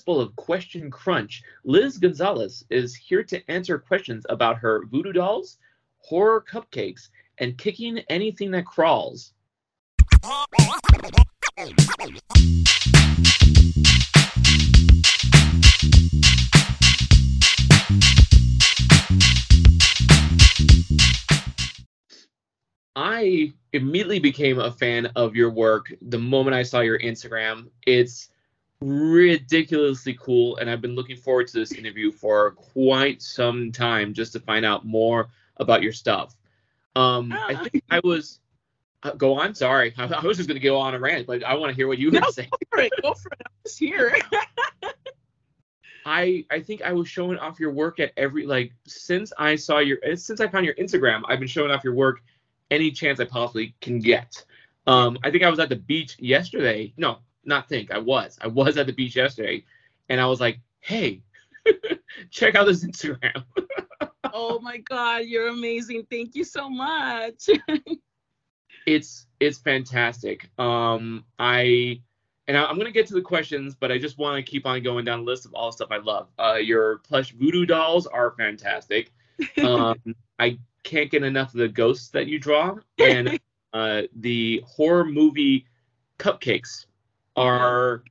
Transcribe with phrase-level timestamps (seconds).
[0.00, 5.58] bowl of question crunch, Liz Gonzalez is here to answer questions about her voodoo dolls,
[5.98, 9.32] horror cupcakes, and kicking anything that crawls.
[22.98, 27.68] I immediately became a fan of your work the moment I saw your Instagram.
[27.86, 28.30] It's
[28.80, 34.32] ridiculously cool, and I've been looking forward to this interview for quite some time just
[34.34, 35.28] to find out more
[35.58, 36.34] about your stuff.
[36.94, 37.62] Um, I Ah.
[37.64, 38.40] think I was.
[39.02, 39.54] Uh, go on.
[39.54, 41.76] Sorry, I, I was just going to go on a rant, but I want to
[41.76, 42.48] hear what you No, were saying.
[42.50, 42.92] go for it.
[43.02, 43.42] Go for it.
[43.44, 44.14] I was here.
[46.04, 49.78] I I think I was showing off your work at every like since I saw
[49.78, 52.20] your eh, since I found your Instagram, I've been showing off your work
[52.70, 54.44] any chance I possibly can get.
[54.86, 56.92] Um, I think I was at the beach yesterday.
[56.96, 57.90] No, not think.
[57.90, 58.38] I was.
[58.40, 59.64] I was at the beach yesterday,
[60.08, 61.22] and I was like, hey,
[62.30, 63.44] check out this Instagram.
[64.32, 66.06] oh my God, you're amazing.
[66.10, 67.48] Thank you so much.
[68.86, 70.48] it's it's fantastic.
[70.58, 72.00] Um, I
[72.48, 74.82] and I, I'm gonna get to the questions, but I just want to keep on
[74.82, 76.28] going down the list of all the stuff I love.
[76.38, 79.12] Uh, your plush voodoo dolls are fantastic.
[79.62, 79.96] Um,
[80.38, 83.38] I can't get enough of the ghosts that you draw, and
[83.72, 85.66] uh, the horror movie
[86.18, 86.86] cupcakes
[87.36, 88.02] are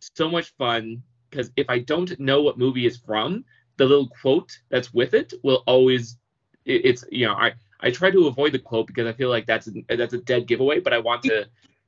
[0.00, 3.44] so much fun because if I don't know what movie is from,
[3.76, 6.16] the little quote that's with it will always
[6.64, 9.46] it, it's you know I I try to avoid the quote because I feel like
[9.46, 11.46] that's that's a dead giveaway, but I want to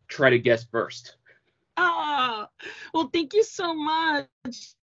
[0.08, 1.16] try to guess first.
[1.76, 2.48] Ah,
[2.92, 4.26] well, thank you so much.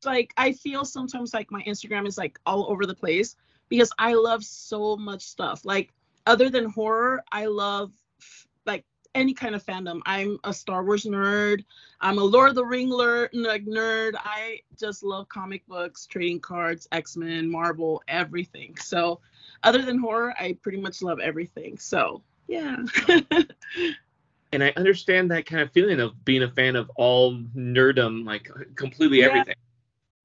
[0.05, 3.35] Like, I feel sometimes like my Instagram is like all over the place
[3.69, 5.65] because I love so much stuff.
[5.65, 5.91] Like,
[6.27, 7.91] other than horror, I love
[9.15, 10.01] any kind of fandom.
[10.05, 11.63] I'm a Star Wars nerd.
[12.01, 14.13] I'm a Lord of the Ring nerd.
[14.17, 18.75] I just love comic books, trading cards, X Men, Marvel, everything.
[18.77, 19.19] So,
[19.63, 21.77] other than horror, I pretty much love everything.
[21.77, 22.77] So, yeah.
[24.53, 28.47] And I understand that kind of feeling of being a fan of all nerdom, like
[28.75, 29.43] completely Yeah.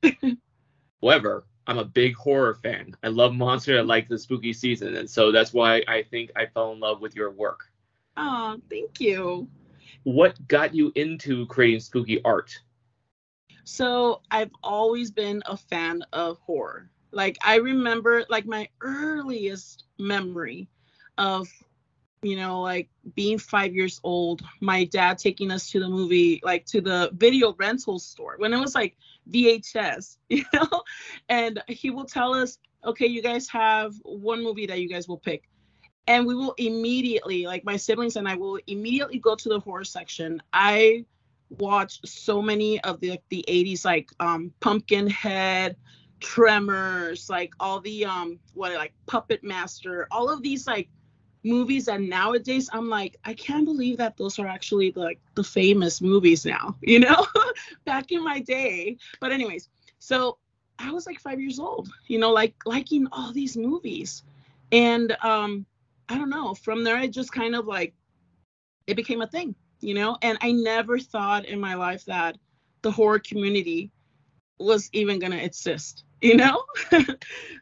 [0.02, 0.38] everything.
[1.02, 2.94] However, I'm a big horror fan.
[3.02, 3.78] I love monster.
[3.78, 7.00] I like the spooky season, and so that's why I think I fell in love
[7.00, 7.70] with your work.
[8.18, 9.48] Oh, thank you.
[10.04, 12.58] What got you into creating spooky art?
[13.64, 16.90] So I've always been a fan of horror.
[17.12, 20.68] Like I remember like my earliest memory
[21.18, 21.48] of
[22.22, 26.66] you know like being 5 years old, my dad taking us to the movie like
[26.66, 28.96] to the video rental store when it was like
[29.30, 30.82] VHS, you know?
[31.28, 35.18] And he will tell us, "Okay, you guys have one movie that you guys will
[35.18, 35.48] pick."
[36.08, 39.84] And we will immediately like my siblings and I will immediately go to the horror
[39.84, 40.42] section.
[40.54, 41.04] I
[41.50, 45.76] watched so many of the the 80s like um pumpkinhead
[46.20, 50.88] tremors like all the um what like puppet master all of these like
[51.44, 51.88] movies.
[51.88, 56.44] And nowadays i'm like i can't believe that those are actually like the famous movies
[56.44, 57.26] now you know?
[57.84, 58.96] Back in my day.
[59.20, 60.38] But anyways so
[60.78, 64.22] i was like five years old you know like liking all these movies.
[64.72, 65.66] And um
[66.08, 67.94] i don't know from there it just kind of like
[68.86, 70.16] it became a thing you know?
[70.22, 72.36] And i never thought in my life that
[72.82, 73.90] the horror community
[74.58, 76.64] was even going to exist you know?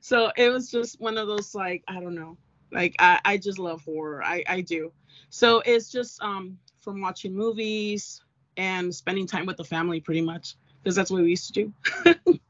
[0.01, 2.39] So it was just one of those like i don't know.
[2.73, 4.23] Like i, I just love horror.
[4.25, 4.93] I, I do.
[5.31, 8.23] So it's just um from watching movies
[8.57, 12.41] and spending time with the family pretty much because that's what we used to do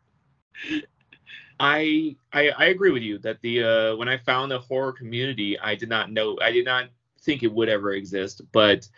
[1.59, 5.59] I, I I agree with you that the uh, when I found the horror community,
[5.59, 6.89] I did not know I did not
[7.23, 8.89] think it would ever exist, but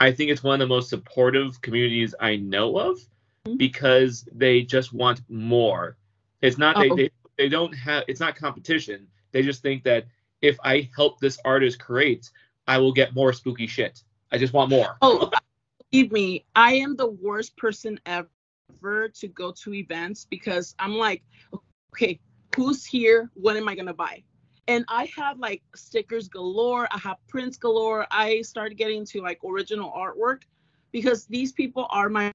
[0.00, 2.98] I think it's one of the most supportive communities I know of
[3.46, 3.58] Mhm.
[3.58, 5.96] because they just want more.
[6.40, 6.96] It's not they, Oh.
[6.96, 9.08] they they don't have it's not competition.
[9.32, 10.06] They just think that
[10.40, 12.30] if I help this artist create,
[12.66, 14.02] I will get more spooky shit.
[14.30, 14.96] I just want more.
[15.02, 15.30] Oh,
[15.90, 21.22] believe me, I am the worst person ever to go to events because I'm like,
[21.94, 22.18] okay,
[22.56, 23.30] who's here?
[23.34, 24.24] What am I gonna buy?
[24.66, 26.88] And I have like stickers galore.
[26.90, 28.06] I have prints galore.
[28.10, 30.42] I started getting into like original artwork
[30.90, 32.32] because these people are my,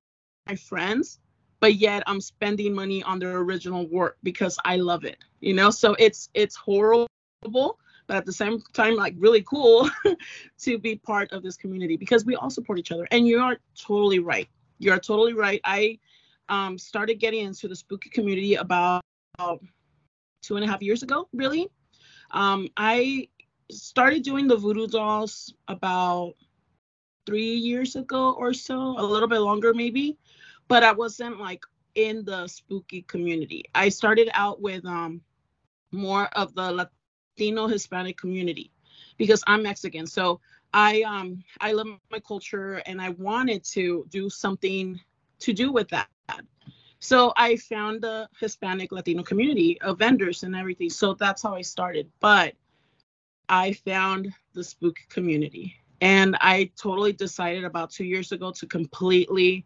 [0.48, 1.20] my friends,
[1.60, 5.18] but yet I'm spending money on their original work because I love it.
[5.42, 7.10] You know, so it's it's horrible,
[7.42, 9.90] but at the same time, like really cool
[10.60, 13.08] to be part of this community because we all support each other.
[13.12, 14.48] And you are totally right.
[14.78, 15.60] You are totally right.
[15.66, 16.00] I
[16.48, 19.02] um, started getting into the spooky community about
[19.40, 19.70] two
[20.20, 20.90] and a half years ago,
[21.34, 21.70] really.
[22.32, 23.30] Um, I
[23.72, 26.34] started doing the voodoo dolls about
[27.26, 30.18] three years ago or so, a little bit longer maybe,
[30.68, 31.64] but I wasn't like
[31.96, 33.64] in the spooky community.
[33.76, 35.22] I started out with um
[35.92, 38.72] more of the Latino Hispanic community
[39.18, 40.08] because I'm Mexican.
[40.08, 40.40] So
[40.74, 45.00] I um I love my culture and I wanted to do something
[45.40, 46.10] to do with that.
[47.00, 50.90] So I found the Hispanic Latino community of vendors and everything.
[50.90, 52.12] So that's how I started.
[52.20, 52.56] But
[53.48, 59.66] I found the spook community and I totally decided about two years ago to completely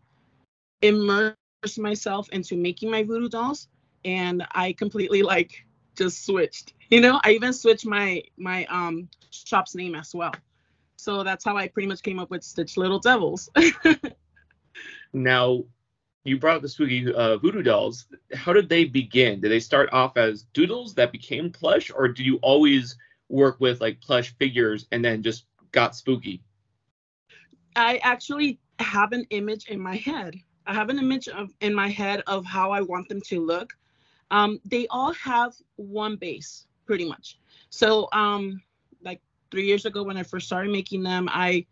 [0.81, 1.35] immerse
[1.77, 3.67] myself into making my voodoo dolls.
[4.05, 5.65] And I completely like
[5.97, 6.73] just switched.
[6.89, 10.33] You know, I even switched my my um shop's name as well.
[10.97, 13.49] So that's how I pretty much came up with Stitch Little Devils.
[15.13, 15.63] now,
[16.23, 18.05] you brought up the spooky uh, voodoo dolls.
[18.33, 19.41] How did they begin?
[19.41, 22.97] Did they start off as doodles that became plush, or do you always
[23.29, 26.41] work with like plush figures and then just got spooky?
[27.75, 30.35] I actually have an image in my head.
[30.65, 33.73] I have an image of in my head of how I want them to look.
[34.31, 37.39] Um, they all have one base, pretty much.
[37.69, 38.61] So, um,
[39.03, 39.21] like
[39.51, 41.65] three years ago when I first started making them, I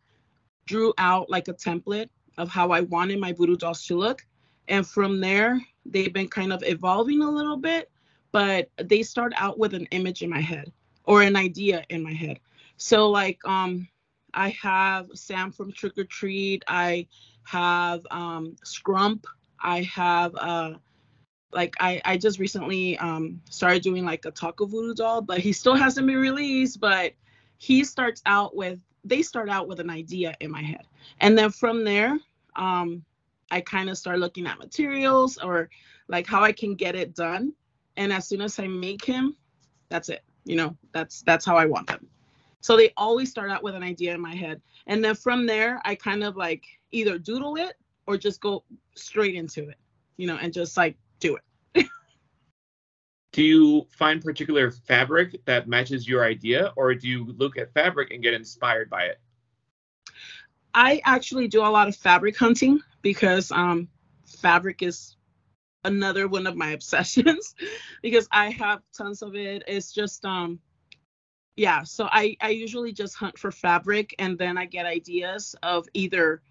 [0.66, 4.26] drew out like a template of how I wanted my voodoo dolls to look,
[4.68, 7.90] and from there they've been kind of evolving a little bit.
[8.32, 10.72] But they start out with an image in my head
[11.04, 12.40] or an idea in my head.
[12.78, 13.90] So, like, um,
[14.34, 16.64] I have Sam from Trick or Treat.
[16.68, 17.08] I
[17.44, 19.26] have um, Scrump.
[19.60, 20.76] I have uh,
[21.52, 25.54] like I I just recently um, started doing like a taco voodoo doll, but he
[25.54, 26.80] still hasn't been released.
[26.80, 27.14] But
[27.58, 30.86] he starts out with they start out with an idea in my head,
[31.20, 32.20] and then from there,
[32.56, 33.04] um,
[33.52, 35.70] I kind of start looking at materials or
[36.08, 37.54] like how I can get it done.
[37.98, 39.36] And as soon as I make him,
[39.90, 40.24] that's it.
[40.46, 42.08] You know, that's that's how I want them.
[42.62, 44.62] So they always start out with an idea in my head.
[44.88, 47.74] And then from there, I kind of like either doodle it
[48.08, 48.64] or just go
[48.96, 49.78] straight into it,
[50.18, 51.38] you know, and just like do
[51.76, 51.88] it.
[53.32, 58.12] do you find particular fabric that matches your idea or do you look at fabric
[58.12, 59.20] and get inspired by it?
[60.74, 63.88] I actually do a lot of fabric hunting because um,
[64.26, 65.16] fabric is
[65.84, 67.56] another one of my obsessions
[68.02, 69.64] because I have tons of it.
[69.68, 70.60] It's just um
[71.56, 75.88] yeah so i i usually just hunt for fabric and then i get ideas of
[75.94, 76.42] either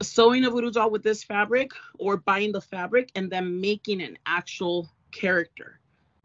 [0.00, 4.16] sewing a voodoo doll with this fabric or buying the fabric and then making an
[4.26, 5.78] actual character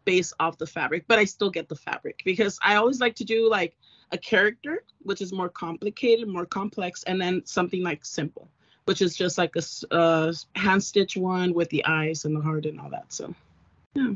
[0.04, 3.24] based off the fabric but i still get the fabric because i always like to
[3.24, 3.76] do like
[4.12, 8.48] a character which is more complicated more complex and then something like simple
[8.86, 12.66] which is just like a uh, hand stitch one with the eyes and the heart
[12.66, 13.34] and all that so
[13.94, 14.12] yeah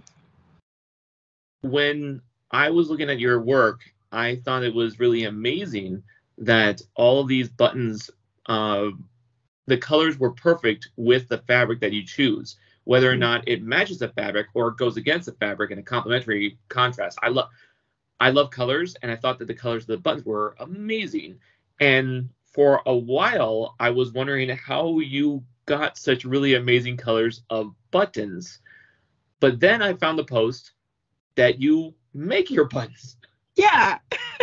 [1.62, 3.80] when I was looking at your work,
[4.10, 6.02] I thought it was really amazing
[6.38, 8.10] that all of these buttons,
[8.46, 8.88] uh,
[9.66, 13.20] the colors were perfect with the fabric that you choose, whether or mm-hmm.
[13.20, 17.18] not it matches the fabric or goes against the fabric in a complementary contrast.
[17.22, 17.48] I love,
[18.22, 21.40] I love colors, and I thought that the colors of the buttons were amazing.
[21.80, 27.74] And for a while, I was wondering how you got such really amazing colors of
[27.90, 28.60] buttons.
[29.40, 30.70] But then I found the post
[31.34, 33.16] that you make your buttons.
[33.56, 33.98] Yeah.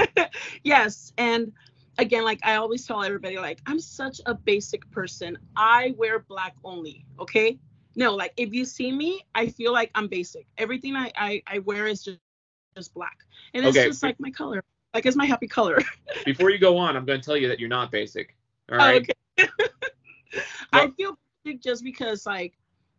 [0.64, 1.14] yes.
[1.18, 1.54] And
[1.98, 5.38] again, like I always tell everybody, like, I'm such a basic person.
[5.56, 7.06] I wear black only.
[7.18, 7.58] Okay.
[7.96, 10.48] No, like if you see me, I feel like I'm basic.
[10.58, 12.20] Everything I I, I wear is just
[12.76, 13.20] just black.
[13.54, 13.88] And it's okay.
[13.88, 14.64] just like my color.
[14.94, 15.78] Like it's my happy color.
[16.26, 18.36] Before you go on, I'm gonna tell you that you're not basic.
[18.72, 19.08] All right.
[19.40, 19.50] Oh, okay.
[20.74, 22.54] I feel basic just because like,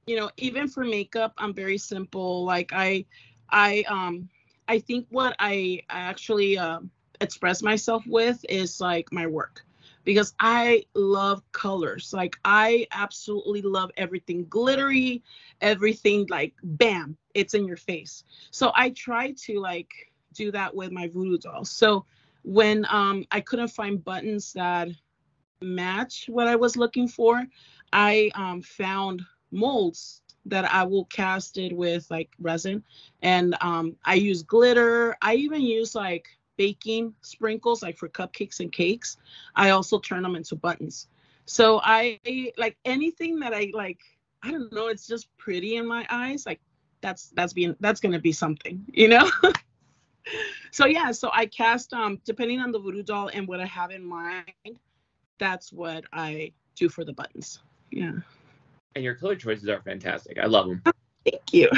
[0.07, 2.45] you know, even for makeup, I'm very simple.
[2.45, 3.05] Like I
[3.51, 4.29] I um
[4.69, 6.81] I think what I actually uh,
[7.21, 9.65] express myself with is like my work
[10.05, 12.13] because I love colors.
[12.13, 15.23] Like I absolutely love everything glittery,
[15.61, 18.25] everything like bam, it's in your face.
[18.51, 19.91] So I try to like
[20.35, 21.71] do that with my voodoo dolls.
[21.71, 22.05] So
[22.45, 24.89] when um I couldn't find buttons that
[25.61, 27.45] match what I was looking for,
[27.93, 32.83] I um found molds that I will cast it with like resin.
[33.23, 35.17] And um, I use glitter.
[35.21, 36.29] I even use like
[36.61, 39.17] baking sprinkles, like for cupcakes and cakes.
[39.57, 41.09] I also turn them into buttons.
[41.47, 42.21] So I
[42.59, 44.01] like anything that I like.
[44.43, 44.89] I don't know.
[44.89, 46.45] It's just pretty in my eyes.
[46.45, 46.61] Like
[47.01, 49.31] that's that's being that's gonna be something, you know.
[50.71, 51.13] so yeah.
[51.13, 54.77] So I cast um depending on the voodoo doll and what I have in mind.
[55.39, 57.61] That's what I do for the buttons.
[57.91, 58.19] Yeah
[58.95, 60.39] and your color choices are fantastic.
[60.39, 60.83] I love them.
[61.25, 61.71] Thank you.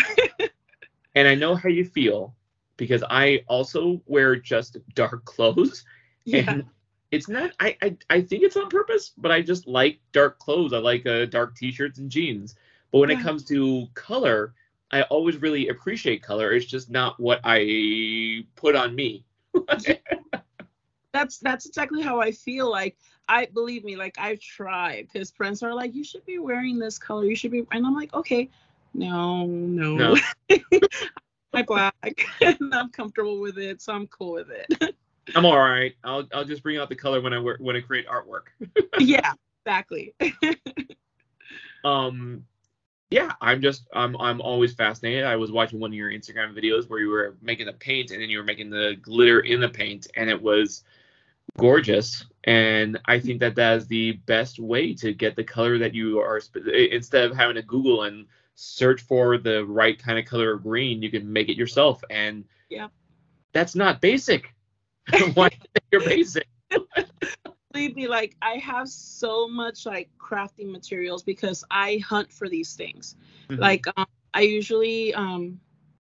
[1.15, 2.35] and I know how you feel
[2.83, 5.85] because I also wear just dark clothes.
[6.25, 6.51] Yeah.
[6.51, 6.65] And
[7.13, 10.73] it's not I, I I think it's on purpose, but I just like dark clothes.
[10.73, 12.57] I like uh, dark t-shirts and jeans.
[12.91, 13.17] But when Yeah.
[13.19, 14.55] it comes to color,
[14.91, 16.53] I always really appreciate color.
[16.53, 19.25] It's just not what I put on me.
[21.13, 22.71] that's that's exactly how I feel.
[22.71, 22.97] Like
[23.29, 26.99] I believe me, like I've tried because friends are like, you should be wearing this
[26.99, 27.25] color.
[27.27, 28.51] You should be, and I'm like, okay,
[28.95, 30.17] no, no, No.
[31.53, 34.95] my black, and I'm comfortable with it, so I'm cool with it.
[35.37, 35.95] I'm all right.
[36.05, 38.47] I'll I'll just bring out the color when I work when I create artwork.
[38.99, 39.33] yeah,
[39.65, 40.15] exactly.
[41.85, 42.45] um
[43.11, 46.89] yeah i'm just i'm i'm always fascinated i was watching one of your instagram videos
[46.89, 49.69] where you were making the paint and then you were making the glitter in the
[49.69, 50.85] paint and it was
[51.59, 55.95] gorgeous and i think that that is the best way to get the color that
[55.95, 60.53] you are instead of having to google and search for the right kind of color
[60.55, 62.89] of green you can make it yourself and Yeah.
[63.53, 64.53] that's not basic
[65.35, 65.51] why
[65.91, 66.47] you're basic
[67.73, 72.75] believe me, like I have so much like crafting materials because I hunt for these
[72.75, 73.17] things.
[73.49, 73.59] Mhm.
[73.59, 75.59] Like um, I usually um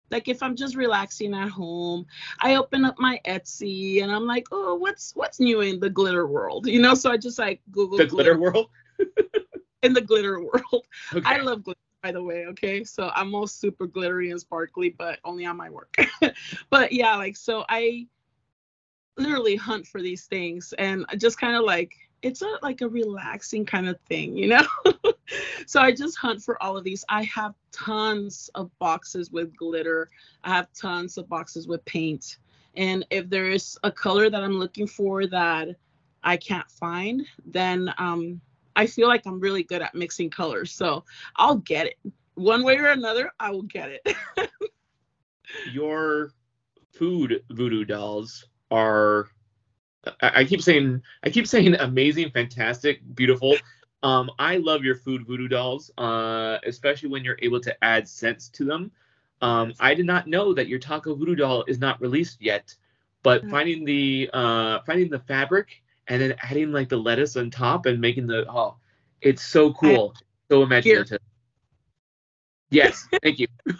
[0.09, 2.05] like if I'm just relaxing at home,
[2.39, 6.27] I open up my Etsy and I'm like, oh, what's what's new in the glitter
[6.27, 6.67] world?
[6.67, 8.69] You know, so I just like Google the glitter world
[9.83, 10.85] in the glitter world.
[11.13, 11.21] okay.
[11.25, 12.45] I love glitter, by the way.
[12.47, 15.95] Okay, so I'm all super glittery and sparkly, but only on my work.
[16.69, 18.07] but yeah, like so I
[19.17, 23.65] literally hunt for these things, and just kind of like it's a like a relaxing
[23.65, 24.65] kind of thing, you know.
[25.65, 27.05] so I just hunt for all of these.
[27.09, 30.09] I have tons of boxes with glitter.
[30.43, 32.37] I have tons of boxes with paint.
[32.75, 35.69] And if there's a color that I'm looking for that
[36.23, 38.39] I can't find, then um,
[38.77, 40.71] I feel like I'm really good at mixing colors.
[40.73, 41.03] So
[41.37, 41.97] I'll get it.
[42.35, 44.15] One way or another, I will get it.
[45.63, 46.31] your
[46.91, 49.27] food voodoo dolls are
[50.21, 53.61] I, I keep saying I keep saying amazing, fantastic, beautiful.
[54.03, 58.49] Um, I love your food voodoo dolls, uh, especially when you're able to add scents
[58.49, 58.91] to them.
[59.41, 62.75] Um, I did not know that your taco voodoo doll is not released yet,
[63.23, 63.49] but Mm.
[63.49, 67.99] finding the uh, finding the fabric and then adding like the lettuce on top and
[67.99, 68.75] making the oh,
[69.21, 70.13] it's so cool,
[70.49, 71.19] so imaginative.
[72.69, 73.47] Yes, thank you.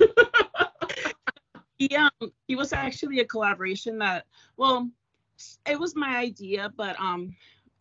[1.77, 2.11] he um
[2.47, 4.25] he was actually a collaboration that
[4.57, 4.89] well
[5.67, 7.35] it was my idea but um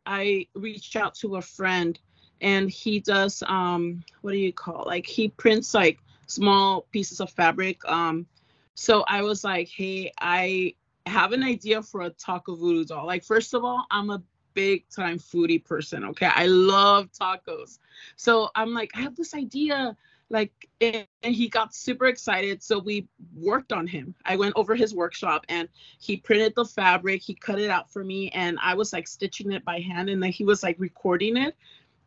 [0.04, 1.98] i reached out to a friend
[2.40, 7.30] and he does um what do you call like he prints like small pieces of
[7.30, 8.26] fabric um
[8.74, 10.74] so i was like hey i
[11.06, 14.22] have an idea for a taco voodoo doll like first of all i'm a
[14.56, 16.30] big time foodie person okay?
[16.34, 17.78] I love tacos.
[18.16, 19.96] So i'm like i have this idea
[20.28, 24.14] like and, he got super excited so we worked on him.
[24.24, 25.68] I went over his workshop and
[26.00, 29.52] he printed the fabric he cut it out for me and i was like stitching
[29.52, 31.54] it by hand and then he was like recording it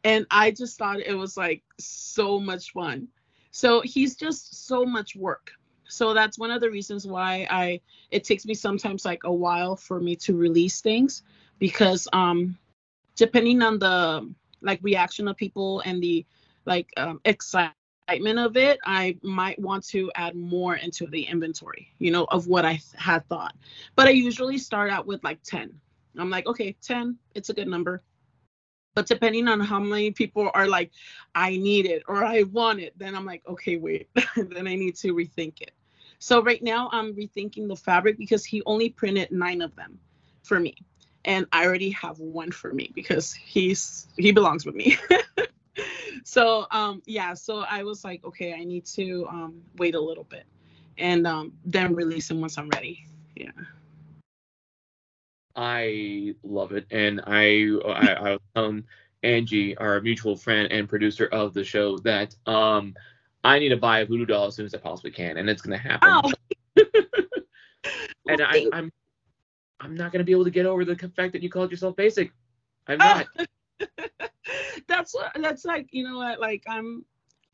[0.04, 3.08] and i just thought it was like so much fun.
[3.52, 5.52] So he's just so much work.
[5.88, 9.76] So that's one of the reasons why i it takes me sometimes like a while
[9.76, 11.24] for me to release things
[11.60, 12.58] because um
[13.16, 14.28] depending on the
[14.62, 16.26] like reaction of people and the
[16.66, 22.12] like um excitement of it, I might want to add more into the inventory, you
[22.12, 23.56] know, of what I had thought.
[23.96, 25.72] But I usually start out with like 10.
[26.18, 28.02] I'm like, okay, 10, it's a good number.
[28.96, 30.92] But depending on how many people are like,
[31.36, 34.96] I need it or I want it, then I'm like, okay, wait, then I need
[34.98, 35.72] to rethink it.
[36.18, 40.00] So right now I'm rethinking the fabric because he only printed nine of them
[40.44, 40.76] for me.
[41.26, 44.98] And I already have one for me because he's he belongs with me.
[46.24, 50.26] so um yeah so i was like okay i need to um wait a little
[50.26, 50.44] bit
[50.98, 53.52] and um then release him once i'm ready yeah
[55.56, 58.84] I love it, and I I, I was telling
[59.24, 62.96] Angie, our mutual friend and producer of the show, that um
[63.44, 65.62] I need to buy a voodoo doll as soon as I possibly can, and it's
[65.62, 66.10] gonna happen.
[66.14, 66.32] oh
[68.30, 68.74] and I, thank-
[69.80, 72.32] I'm not gonna be able to get over the fact that you called yourself basic.
[72.88, 73.24] I'm Oh.
[73.38, 73.48] not.
[74.88, 77.06] that's what that's like you know what like i'm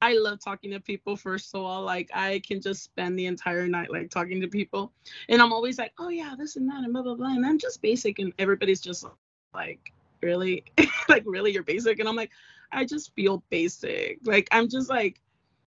[0.02, 3.68] i love talking to people first of all like i can just spend the entire
[3.68, 4.92] night like talking to people
[5.30, 7.60] and i'm always like oh yeah this and that and blah blah blah and i'm
[7.60, 9.06] just basic and everybody's just
[9.54, 9.92] like
[10.22, 10.64] really
[11.10, 12.32] like really you're basic and i'm like
[12.72, 15.22] i just feel basic like i'm just like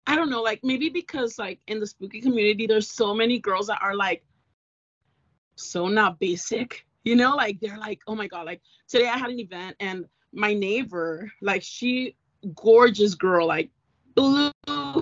[0.06, 3.66] i don't know like maybe because like in the spooky community there's so many girls
[3.66, 4.24] that are like
[5.58, 9.30] so not basic you know like they're like oh my god like today i had
[9.30, 12.14] an event and my neighbor like she
[12.54, 13.70] gorgeous girl like
[14.14, 14.50] blue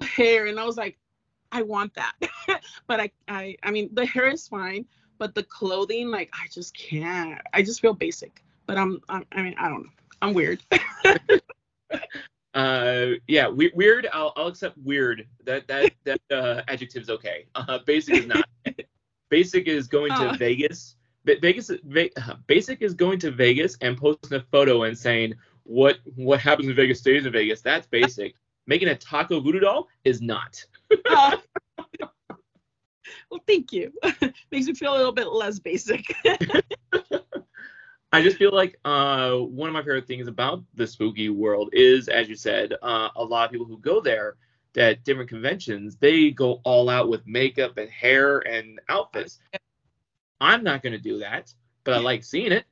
[0.03, 0.99] hair and i was like
[1.53, 2.15] i want that
[2.87, 4.87] but I, I i mean the hair is fine
[5.19, 9.43] but the clothing like i just can't i just feel basic but i'm, I'm i
[9.43, 9.91] mean i don't know
[10.23, 10.63] i'm weird
[12.55, 14.09] Uh, yeah, we- weird.
[14.15, 15.27] I'll, I'll accept weird.
[15.45, 17.45] That that that uh, adjective's okay.
[17.55, 18.49] Uh, basic is not.
[19.29, 20.37] basic is going to Oh.
[20.37, 20.97] Vegas.
[21.25, 21.71] Vegas.
[22.47, 26.75] Basic is going to Vegas and posting a photo and saying what what happens in
[26.77, 27.61] Vegas stays in Vegas.
[27.61, 28.35] That's basic.
[28.69, 30.65] Making a taco voodoo doll is not.
[31.09, 31.37] Uh,
[33.31, 33.93] well, thank you.
[34.51, 36.05] Makes me feel a little bit less basic.
[38.13, 42.09] I just feel like uh, one of my favorite things about the spooky world is,
[42.09, 44.37] as you said, uh, a lot of people who go there
[44.77, 49.39] at different conventions, they go all out with makeup and hair and outfits.
[50.41, 51.53] I'm not going to do that,
[51.85, 52.65] but I like seeing it.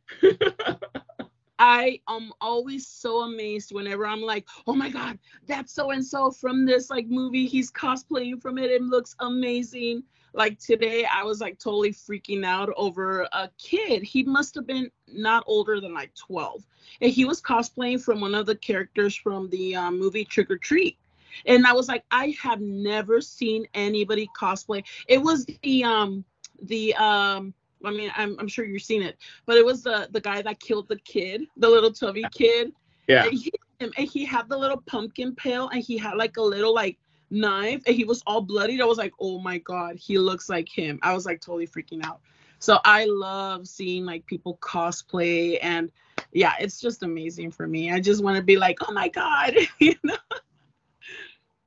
[1.59, 6.31] I am always so amazed whenever I'm like, oh my god, that's so and so
[6.31, 7.47] from this like movie.
[7.47, 8.71] He's cosplaying from it.
[8.71, 10.03] It looks amazing.
[10.33, 14.03] Like today, I was like totally freaking out over a kid.
[14.03, 16.67] He must have been not older than like 12,
[17.01, 20.59] and he was cosplaying from one of the characters from the um, movie Trick or
[20.59, 20.99] Treat.
[21.47, 24.85] And I was like, I have never seen anybody cosplay.
[25.09, 26.25] It was the um
[26.63, 30.21] the um I mean, I'm, I'm sure you've seen it, but it was the the
[30.21, 32.73] guy that killed the kid, the little Tubby kid.
[33.07, 33.25] Yeah.
[33.25, 36.75] And he, and he had the little pumpkin pail, and he had like a little
[36.75, 36.99] like
[37.31, 38.81] knife, and he was all bloodied.
[38.81, 40.99] I was like, oh my god, he looks like him.
[41.03, 42.21] I was like totally freaking out.
[42.59, 45.91] So I love seeing like people cosplay, and
[46.33, 47.93] yeah, it's just amazing for me.
[47.93, 50.17] I just want to be like, oh my god, you know?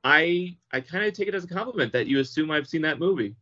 [0.08, 2.98] I I kind of take it as a compliment that you assume I've seen that
[2.98, 3.36] movie.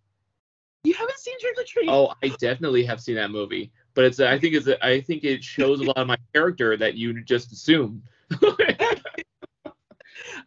[0.83, 1.89] You haven't seen Trick or Treat?
[1.89, 5.45] Oh, I definitely have seen that movie, but it's I think it's I think it
[5.45, 8.03] shows a lot of my character that you just assume.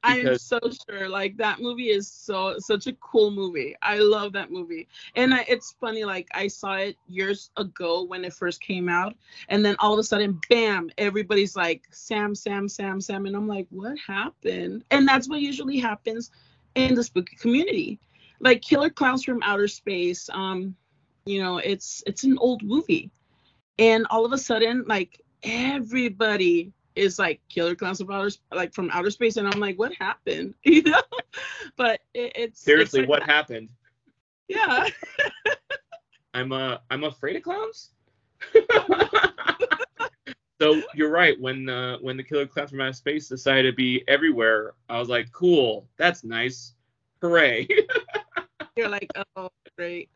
[0.03, 1.09] I'm so sure.
[1.09, 3.75] Like that movie is so such a cool movie.
[3.81, 4.87] I love that movie.
[5.15, 6.05] And I, it's funny.
[6.05, 9.15] Like I saw it years ago when it first came out,
[9.49, 10.89] and then all of a sudden, bam!
[10.97, 14.83] Everybody's like Sam, Sam, Sam, Sam, and I'm like, what happened?
[14.91, 16.31] And that's what usually happens
[16.75, 17.99] in the spooky community.
[18.39, 20.29] Like Killer Clowns from Outer Space.
[20.31, 20.75] Um,
[21.25, 23.11] you know, it's it's an old movie,
[23.77, 28.89] and all of a sudden, like everybody is like killer clowns from outer like from
[28.91, 31.01] outer space and i'm like what happened you know
[31.75, 33.69] but it, it's Seriously, it's like what happened?
[34.47, 34.87] yeah
[36.33, 37.91] I'm uh I'm afraid of clowns.
[40.61, 41.39] so you're right.
[41.39, 45.09] When uh, when the killer clowns from outer space decided to be everywhere, I was
[45.09, 46.73] like, cool, that's nice,
[47.21, 47.67] hooray.
[48.75, 50.09] you're like oh great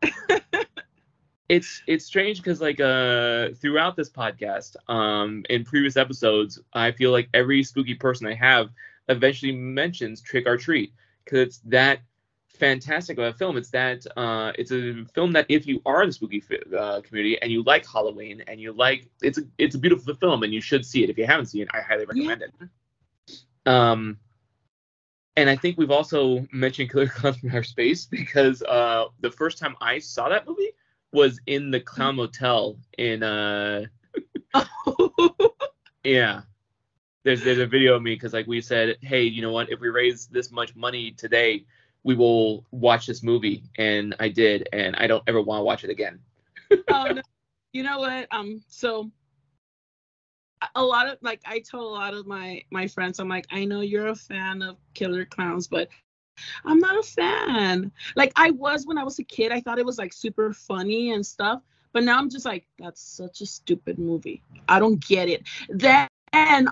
[1.48, 7.10] it's it's strange because like uh throughout this podcast, um in previous episodes, I feel
[7.10, 8.70] like every spooky person I have
[9.08, 10.92] eventually mentions Trick or Treat
[11.24, 12.00] because it's that
[12.48, 13.56] fantastic of a film.
[13.56, 16.42] It's that uh, it's a film that if you are in the spooky
[16.76, 20.42] uh, community and you like Halloween and you like it's a it's a beautiful film
[20.42, 21.10] and you should see it.
[21.10, 22.52] If you haven't seen it, I highly recommend it.
[23.66, 24.18] Um,
[25.36, 29.58] and I think we've also mentioned Killer Clowns from Outer Space because uh, the first
[29.58, 30.70] time I saw that movie
[31.14, 33.86] was in the Clown Motel in uh
[36.04, 36.42] yeah.
[37.22, 39.70] There's there's a video of me because like we said, hey, you know what?
[39.70, 41.64] If we raise this much money today,
[42.02, 45.84] we will watch this movie, and I did, and I don't ever want to watch
[45.84, 46.18] it again.
[46.90, 47.22] oh no
[47.74, 49.10] you know what um so
[50.76, 53.64] a lot of like i tell a lot of my my friends i'm like i
[53.64, 55.88] know you're a fan of killer clowns but
[56.64, 57.90] i'm not a fan.
[58.16, 59.52] Like i was when i was a kid.
[59.52, 63.00] I thought it was like super funny and stuff but now i'm just like that's
[63.00, 64.42] such a stupid movie.
[64.68, 65.48] I don't get it.
[65.70, 66.08] Then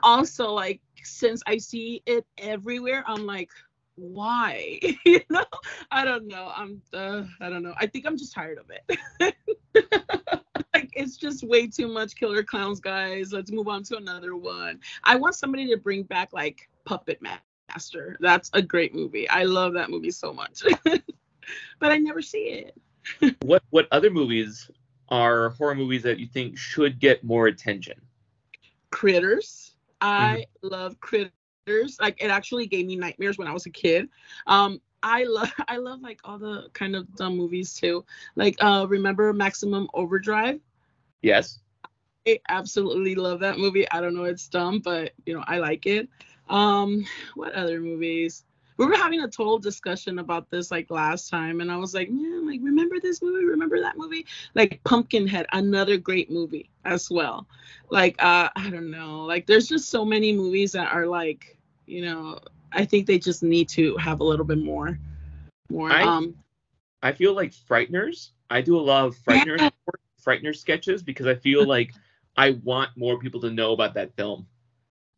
[0.03, 3.51] also like since i see it everywhere i'm like
[3.97, 4.79] why?
[5.05, 5.45] You know?
[5.91, 6.51] I don't know.
[6.55, 7.75] I'm uh, i don't know.
[7.79, 9.35] I think i'm just tired of it.
[10.75, 13.33] Like it's just way too much killer clowns guys.
[13.33, 14.81] Let's move on to another one.
[15.05, 17.52] I want somebody to bring back like puppet master
[18.21, 19.29] that's a great movie.
[19.29, 20.63] I love that movie so much.
[21.79, 22.77] But i never see it.
[23.43, 24.71] What what other movies
[25.09, 28.01] are horror movies that you think should get more attention?
[28.91, 29.75] critters.
[30.01, 31.99] I love critters.
[32.01, 34.09] Like it actually gave me nightmares when i was a kid.
[34.47, 38.05] Um i love i love like all the kind of dumb movies too.
[38.37, 40.61] Like uh remember maximum overdrive?
[41.23, 41.59] Yes.
[42.29, 43.91] I absolutely love that movie.
[43.91, 46.09] I don't know, it's dumb, but you know, I like it.
[46.53, 48.45] Um, what other movies?
[48.79, 52.11] We were having a total discussion about this like last time, and I was like,
[52.11, 53.45] man, like remember this movie?
[53.45, 54.27] Remember that movie?
[54.55, 57.47] Like Pumpkinhead, another great movie as well.
[57.91, 62.03] Like, uh, I don't know, like there's just so many movies that are like, you
[62.03, 62.41] know,
[62.73, 64.99] I think they just need to have a little bit more,
[65.71, 65.91] more.
[65.91, 66.35] I- um,
[67.03, 68.31] I feel like Frighteners.
[68.51, 69.71] I do a lot of Frighteners
[70.25, 71.93] Frighteners sketches because I feel like
[72.37, 74.47] I want more people to know about that film.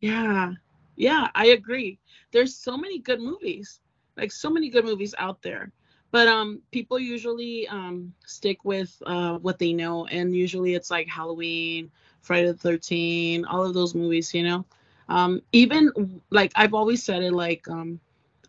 [0.01, 0.53] Yeah.
[0.95, 1.99] Yeah, I agree.
[2.31, 3.79] There's so many good movies,
[4.17, 5.71] like so many good movies out there.
[6.11, 11.07] But um, people usually um stick with uh what they know, and usually it's like
[11.07, 14.65] Halloween, Friday the 13th, all of those movies, you know.
[15.09, 17.99] Um, even like I've always said it, like um,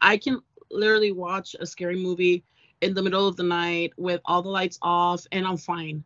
[0.01, 2.45] I can literally watch a scary movie
[2.81, 6.05] in the middle of the night with all the lights off, and I'm fine.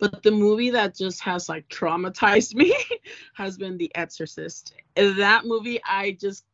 [0.00, 2.74] But the movie that just has like traumatized me
[3.34, 4.74] has been The Exorcist.
[4.96, 6.44] That movie, I just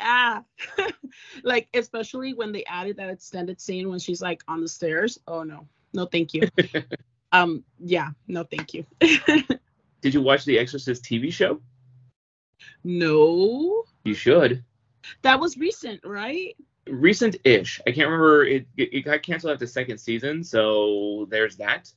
[0.00, 0.42] ah
[1.44, 5.20] like especially when they added that extended scene when she's like on the stairs.
[5.28, 5.68] Oh no.
[5.92, 6.48] No thank you.
[7.32, 8.10] Um yeah.
[8.28, 8.86] No thank you.
[10.00, 11.60] Did you watch the exorcist tv show?
[12.84, 13.82] No.
[14.04, 14.62] You should.
[15.22, 16.56] That was recent right?
[16.86, 17.80] Recent-ish.
[17.86, 18.44] I can't remember.
[18.44, 21.92] It, it got canceled after the second season so there's that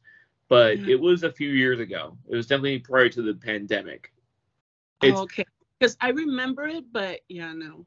[0.50, 4.12] but it was a few years ago it was definitely prior to the pandemic
[5.02, 5.46] it's, oh, okay
[5.80, 7.86] because I remember it, but yeah, no.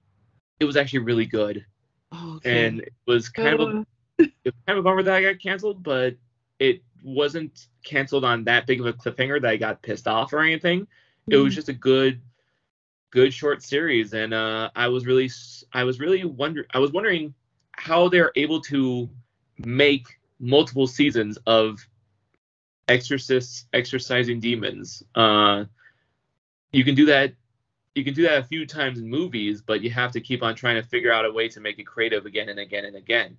[0.60, 1.64] It was actually really good.
[2.12, 2.66] Oh, okay.
[2.66, 3.66] And it was kind uh.
[3.66, 3.84] of a, uh.
[4.18, 6.16] it was kind of a bummer that I got canceled, but
[6.58, 10.40] it wasn't canceled on that big of a cliffhanger that I got pissed off or
[10.40, 10.80] anything.
[10.82, 11.32] Mm-hmm.
[11.32, 11.56] It was mm-hmm.
[11.56, 12.20] just a good
[13.12, 15.28] good short series and uh, I was really
[15.72, 17.34] I was really wonder I was wondering
[17.72, 19.10] how they're able to
[19.58, 20.06] make
[20.38, 21.84] multiple seasons of
[22.90, 25.02] exorcists exorcising demons.
[25.14, 25.64] Uh,
[26.72, 27.32] you can do that
[27.94, 30.54] you can do that a few times in movies, but you have to keep on
[30.54, 33.36] trying to figure out a way to make it creative again and again and again.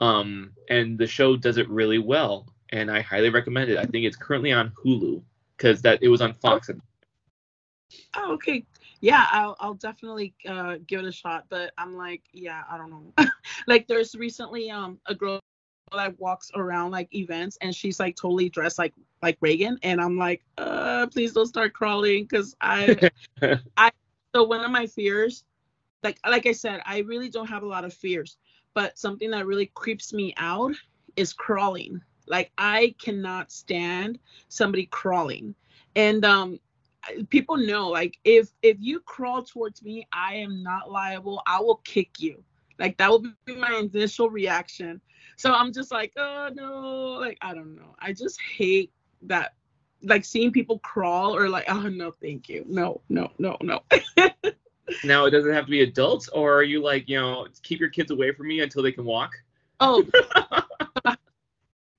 [0.00, 3.78] Um, and the show does it really well, and I highly recommend it.
[3.78, 5.22] I think it's currently on Hulu
[5.56, 6.68] because that it was on Fox.
[8.16, 8.64] Oh, okay.
[9.00, 11.44] Yeah, I'll I'll definitely uh, give it a shot.
[11.48, 13.26] But I'm like, yeah, I don't know.
[13.68, 15.38] like, there's recently um a girl
[15.92, 20.16] that walks around like events and she's like totally dressed like like Reagan and I'm
[20.16, 23.10] like uh please don't start crawling because I
[23.76, 23.90] I
[24.34, 25.44] so one of my fears
[26.02, 28.36] like like I said I really don't have a lot of fears
[28.74, 30.74] but something that really creeps me out
[31.16, 32.00] is crawling.
[32.26, 34.18] Like I cannot stand
[34.48, 35.54] somebody crawling
[35.96, 36.58] and um
[37.28, 41.42] people know like if if you crawl towards me I am not liable.
[41.46, 42.42] I will kick you.
[42.78, 45.00] Like that will be my initial reaction
[45.36, 47.94] so I'm just like, oh no, like I don't know.
[47.98, 48.92] I just hate
[49.22, 49.54] that
[50.02, 52.64] like seeing people crawl or like, oh no, thank you.
[52.68, 53.82] No, no, no, no.
[55.04, 57.88] now it doesn't have to be adults, or are you like, you know, keep your
[57.88, 59.32] kids away from me until they can walk?
[59.80, 60.04] Oh.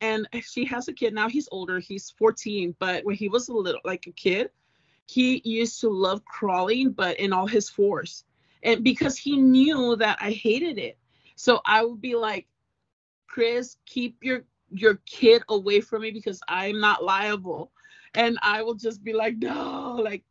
[0.02, 1.28] and she has a kid now.
[1.28, 1.80] He's older.
[1.80, 4.50] He's 14, but when he was a little like a kid,
[5.08, 8.24] he used to love crawling, but in all his force.
[8.64, 10.98] And because he knew that I hated it.
[11.36, 12.48] So I would be like,
[13.36, 17.70] Chris, keep your your kid away from me because I'm not liable.
[18.14, 20.24] And I will just be like, no, like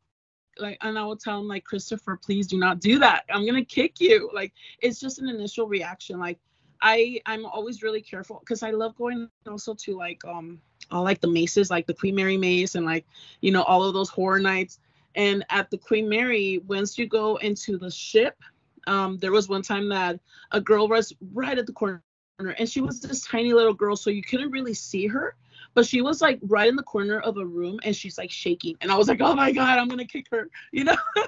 [0.59, 3.25] like and I will tell him like Christopher, please do not do that.
[3.29, 4.31] I'm gonna kick you.
[4.33, 6.19] Like it's just an initial reaction.
[6.19, 6.39] Like
[6.81, 10.59] I I'm always really careful because I love going also to like um
[10.91, 13.05] all like the maces, like the Queen Mary mace and like
[13.43, 14.79] you know all of those horror nights.
[15.15, 18.39] And at the Queen Mary, once you go into the ship,
[18.87, 20.19] um, there was one time that
[20.53, 22.03] a girl was right at the corner
[22.39, 25.37] and she was this tiny little girl so you couldn't really see her
[25.75, 28.77] but she was like right in the corner of a room and she's like shaking
[28.81, 30.97] and i was like oh my god i'm gonna kick her you know?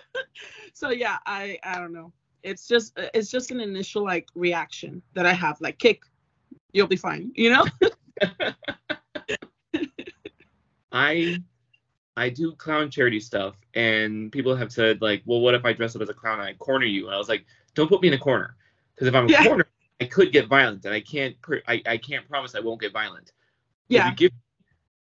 [0.74, 2.12] So yeah i i don't know.
[2.42, 6.02] It's just uh, it's just an initial like reaction that i have like kick
[6.72, 7.64] you'll be fine you know?
[10.92, 11.38] I
[12.16, 15.96] i do clown charity stuff and people have said like well what if i dress
[15.96, 17.06] up as a clown and i corner you?
[17.06, 18.54] And i was like don't put me in a corner
[18.94, 19.44] because if i'm a yeah.
[19.44, 19.66] corner
[20.00, 23.32] I could get violent, and I can't I, I can't promise I won't get violent.
[23.88, 24.06] Yeah.
[24.06, 24.32] If you give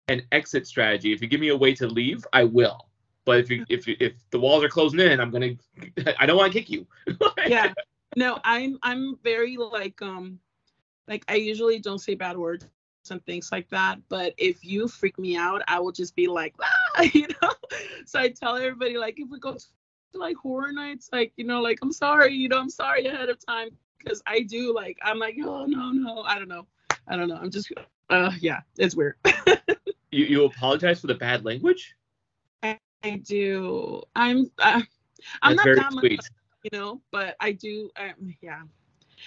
[0.09, 2.89] an exit strategy, if you give me a way to leave, I will.
[3.25, 5.53] But if you if if the walls are closing in, I'm gonna
[6.19, 6.87] I don't want to kick you.
[7.47, 7.73] yeah.
[8.17, 10.39] No, I'm I'm very like um
[11.09, 12.67] like I usually don't say bad words
[13.11, 13.99] and things like that.
[14.09, 17.51] But if you freak me out, I will just be like, ah, you know.
[18.05, 19.65] So I tell everybody like if we go to
[20.15, 23.45] like horror nights, like you know, like I'm sorry, you know, I'm sorry ahead of
[23.45, 23.71] time
[24.03, 26.67] because I do like I'm like oh no no I don't know
[27.09, 27.73] I don't know I'm just
[28.11, 29.17] uh yeah it's weird.
[30.11, 31.95] you you apologize for the bad language?
[32.63, 34.03] I, I do.
[34.15, 34.83] I'm uh,
[35.43, 36.17] I'm That's not that sweet.
[36.17, 36.27] much,
[36.65, 37.91] you know, but I do.
[37.97, 38.63] Um, yeah.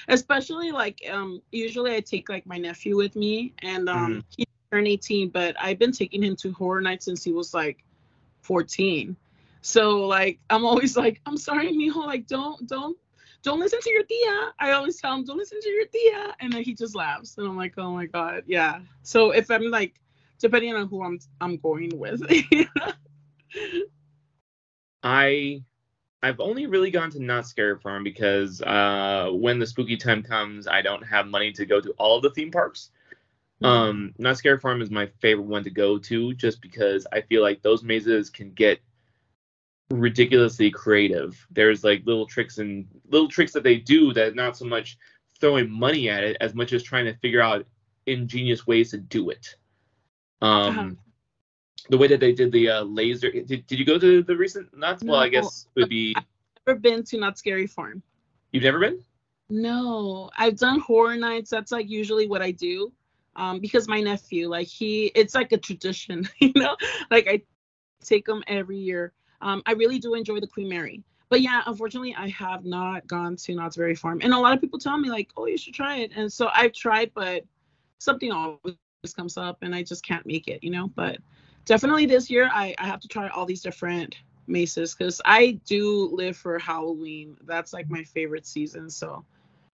[0.08, 4.20] Especially like um usually I take like my nephew with me and um mm-hmm.
[4.38, 7.84] he turned 18 but I've been taking him to horror nights since he was like
[8.42, 9.16] 14.
[9.62, 12.98] So like I'm always like I'm sorry Mijo like don't don't
[13.46, 14.54] don't listen to your tia.
[14.60, 16.36] I always tell him, don't listen to your tia.
[16.40, 17.38] And then he just laughs.
[17.38, 18.44] And I'm like, oh my God.
[18.48, 18.80] Yeah.
[19.04, 20.02] So if I'm like,
[20.40, 22.22] depending on who I'm I'm going with.
[25.04, 25.64] I
[26.24, 30.68] I've only really gone to Knott's Scary Farm because uh, when the spooky time comes,
[30.68, 32.90] I don't have money to go to all of the theme parks.
[33.62, 33.66] Mm-hmm.
[33.66, 37.44] Um, Knott's Scary Farm is my favorite one to go to, just because I feel
[37.44, 38.80] like those mazes can get
[39.92, 41.46] ridiculously creative.
[41.52, 44.98] There's like little tricks and little tricks that they do that not so much
[45.40, 47.66] throwing money at it as much as trying to figure out
[48.06, 49.56] ingenious ways to do it.
[50.42, 50.90] Um, Uh-huh.
[51.90, 53.32] the way that they did the uh, laser.
[53.32, 55.04] Did, did you go to the recent Knott's?
[55.04, 55.32] well, I No.
[55.32, 56.16] guess would be.
[56.66, 58.02] Never been to Knott's Scary Farm.
[58.52, 59.00] You've never been?
[59.50, 61.52] No, I've done horror nights.
[61.52, 62.92] That's like usually what I do.
[63.36, 66.76] Um, because my nephew, like he, it's like a tradition, you know.
[67.12, 67.42] Like I
[68.04, 69.14] take him every year.
[69.42, 71.04] Um, I really do enjoy the Queen Mary.
[71.30, 74.62] But yeah, unfortunately, I have not gone to Knott's Berry Farm, and a lot of
[74.62, 77.44] people tell me like, "Oh, you should try it." And so I've tried, but
[78.00, 78.78] something always
[79.16, 80.88] comes up, and I just can't make it, you know.
[80.96, 81.18] But
[81.66, 84.16] definitely this year, I, I have to try all these different
[84.48, 87.38] maces because I do live for Halloween.
[87.46, 88.90] That's like my favorite season.
[88.90, 89.26] So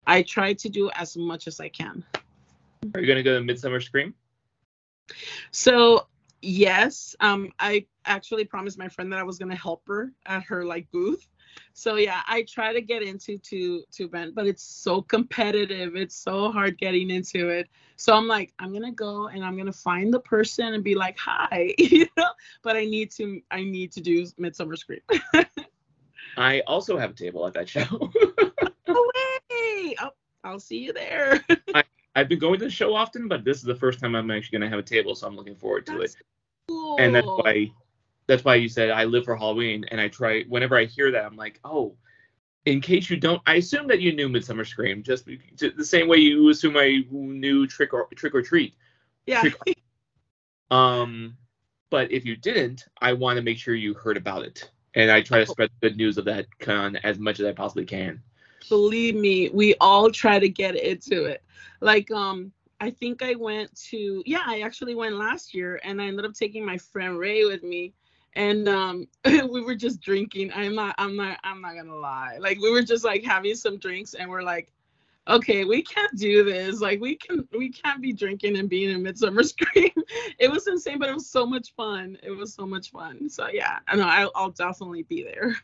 [0.05, 2.03] I try to do as much as I can.
[2.93, 4.13] Are you gonna go to Midsummer Scream?
[5.51, 6.07] So
[6.41, 10.63] yes, um, I actually promised my friend that I was gonna help her at her
[10.65, 11.27] like booth.
[11.73, 15.95] So yeah, I try to get into to to event, but it's so competitive.
[15.95, 17.67] It's so hard getting into it.
[17.95, 21.17] So I'm like, I'm gonna go and I'm gonna find the person and be like,
[21.17, 22.29] hi, you know.
[22.63, 25.01] But I need to I need to do Midsummer Scream.
[26.37, 28.11] I also have a table at that show.
[28.87, 29.95] no way!
[29.99, 30.11] Oh,
[30.43, 31.43] I'll see you there.
[32.17, 34.57] I've been going to the show often, but this is the first time I'm actually
[34.57, 36.21] gonna have a table, so I'm looking forward to That's it.
[36.67, 36.97] cool.
[36.99, 37.71] And that's why
[38.25, 41.23] that's why you said I live for Halloween, and I try whenever I hear that,
[41.25, 41.95] I'm like, oh.
[42.65, 46.17] In case you don't, I assume that you knew Midsummer Scream, just the same way
[46.17, 48.73] you assume I knew Trick or Trick or Treat.
[49.25, 49.39] yeah.
[49.39, 49.55] trick-
[50.69, 51.37] Um,
[51.89, 55.21] but if you didn't, I want to make sure you heard about it, and I
[55.21, 58.21] try to spread the good news of that con as much as I possibly can.
[58.69, 61.43] Believe me we all try to get into it.
[61.81, 66.05] Like um i think i went to yeah i actually went last year and i
[66.05, 67.93] ended up taking my friend ray with me.
[68.33, 70.51] And um we were just drinking.
[70.53, 72.37] I'm not i'm not i'm not gonna lie.
[72.39, 74.71] Like we were just like having some drinks and we're like
[75.27, 76.79] okay we can't do this.
[76.81, 79.91] Like we can we can't be drinking and being in midsummer scream.
[80.39, 82.17] It was insane but it was so much fun.
[82.23, 83.29] It was so much fun.
[83.29, 85.57] So yeah i know I'll, I'll definitely be there.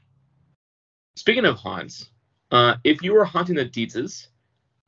[1.16, 2.10] Speaking of haunts,
[2.54, 4.28] uh, if you were haunting the Deetzes,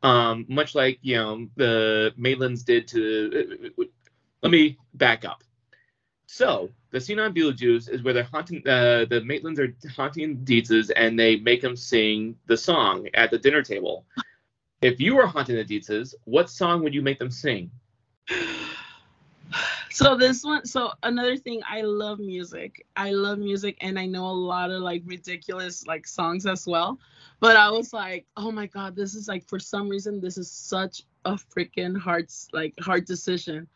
[0.04, 3.74] um, much like you know the Maitlands did to,
[4.44, 5.44] let me back up.
[6.28, 10.92] So the scene on Beetlejuice is where they're haunting uh, the Maitlands are haunting Deetzes
[10.96, 14.06] and they make them sing the song at the dinner table.
[14.84, 17.72] If you were haunting the Deetzes, what song would you make them sing?
[19.90, 22.86] so this one so another thing i love music.
[22.96, 27.00] I love music and i know a lot of like ridiculous like songs as well.
[27.40, 30.50] But i was like oh my god this is like for some reason this is
[30.52, 33.68] such a freaking hard like hard decision.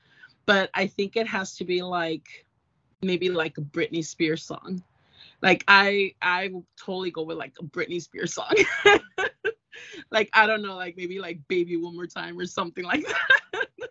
[0.45, 2.45] But i think it has to be like
[3.01, 4.84] maybe like a britney spears song.
[5.41, 8.53] Like i i will totally go with like a britney spears song.
[10.12, 13.05] Like i don't know like maybe like baby one more time or something like
[13.53, 13.89] that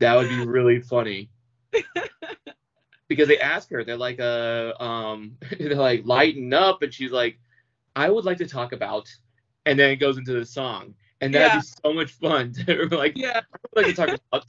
[0.00, 1.30] That would be really funny.
[3.08, 7.38] because they ask her, they're like, uh, um, they're like, lighten up, and she's like,
[7.94, 9.08] I would like to talk about,
[9.64, 11.58] and then it goes into the song, and that'd Yeah.
[11.58, 12.52] be so much fun.
[12.66, 14.44] to like, yeah I would like to talk about,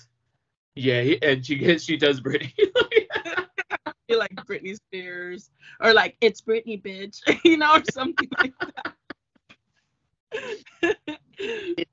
[0.76, 2.54] yeah, and she gets, she does Britney.
[4.08, 5.50] be like Britney Spears
[5.82, 8.94] or like it's Britney bitch, you know, or something like that.
[11.38, 11.92] it's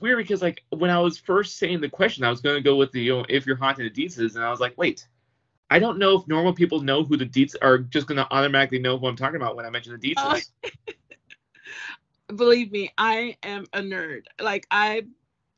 [0.00, 2.92] weird because like when I was first saying the question, I was gonna go with
[2.92, 5.06] the you know, if you're haunted the Deetzes, and I was like, wait.
[5.70, 8.98] I don't know if normal people know who the Deetz are just gonna automatically know
[8.98, 10.50] who I'm talking about when I mention the Deetzes.
[10.64, 10.68] Oh.
[10.68, 10.92] Uh,
[12.36, 14.24] Believe me, I am a nerd.
[14.38, 15.04] Like I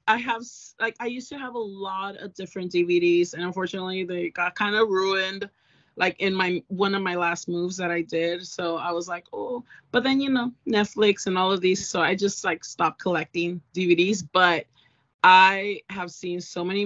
[0.07, 0.43] I have
[0.81, 4.75] like I used to have a lot of different DVDs and unfortunately they got kind
[4.75, 5.49] of ruined
[5.97, 8.47] like in my one of my last moves that I did.
[8.47, 12.01] So I was like, "Oh, but then you know, Netflix and all of these, so
[12.01, 14.67] I just like stopped collecting DVDs, but
[15.23, 16.85] I have seen so many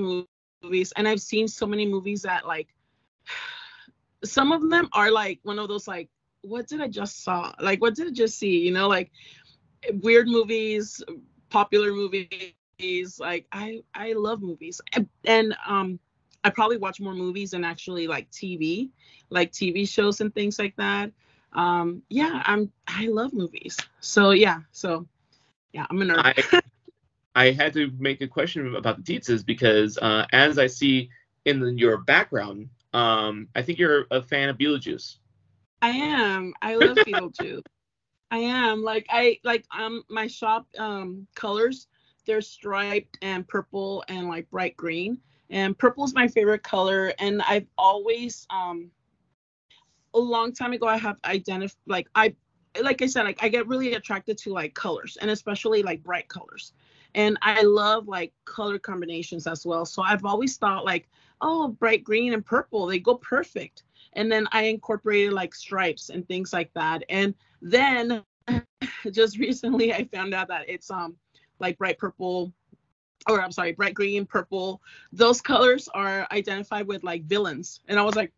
[0.63, 2.69] movies and I've seen so many movies that like
[4.25, 6.09] some of them are like one of those like
[6.43, 7.53] what did I just saw?
[7.61, 8.59] Like what did I just see?
[8.59, 9.11] You know, like
[10.03, 11.03] weird movies,
[11.51, 13.19] popular movies.
[13.19, 14.81] Like I I love movies.
[14.95, 15.99] And, and um
[16.45, 18.91] I probably watch more movies than actually like TV,
[19.31, 21.13] like TV shows and things like that.
[21.53, 23.77] Um yeah, I'm I love movies.
[24.01, 25.07] So yeah, so
[25.73, 26.23] yeah, I'm a nerd.
[26.25, 26.61] I
[27.35, 31.09] I had to make a question about the Deetzes because uh, as I see
[31.45, 35.19] in the, your background, um, I think you're a fan of Beetlejuice.
[35.81, 36.53] I am.
[36.61, 37.63] I love Beetlejuice.
[38.31, 41.87] I am like I like um my shop um colors
[42.27, 45.19] they're striped and purple and like bright green
[45.51, 47.13] and purple is my favorite color.
[47.19, 48.91] And I've always um
[50.15, 52.35] a long time ago I have identified like I
[52.83, 56.29] like I said like I get really attracted to like colors and especially like bright
[56.29, 56.73] colors.
[57.15, 59.87] And I love like color combinations as well.
[59.87, 61.09] So I've always thought like
[61.41, 63.85] oh bright green and purple they go perfect.
[64.15, 67.05] And then I incorporated like stripes and things like that.
[67.09, 68.23] And then
[69.11, 71.17] just recently I found out that it's um
[71.61, 72.53] like bright purple
[73.27, 74.81] or I'm sorry, bright green, purple.
[75.13, 77.81] Those colors are identified with like villains.
[77.89, 78.33] And I was like,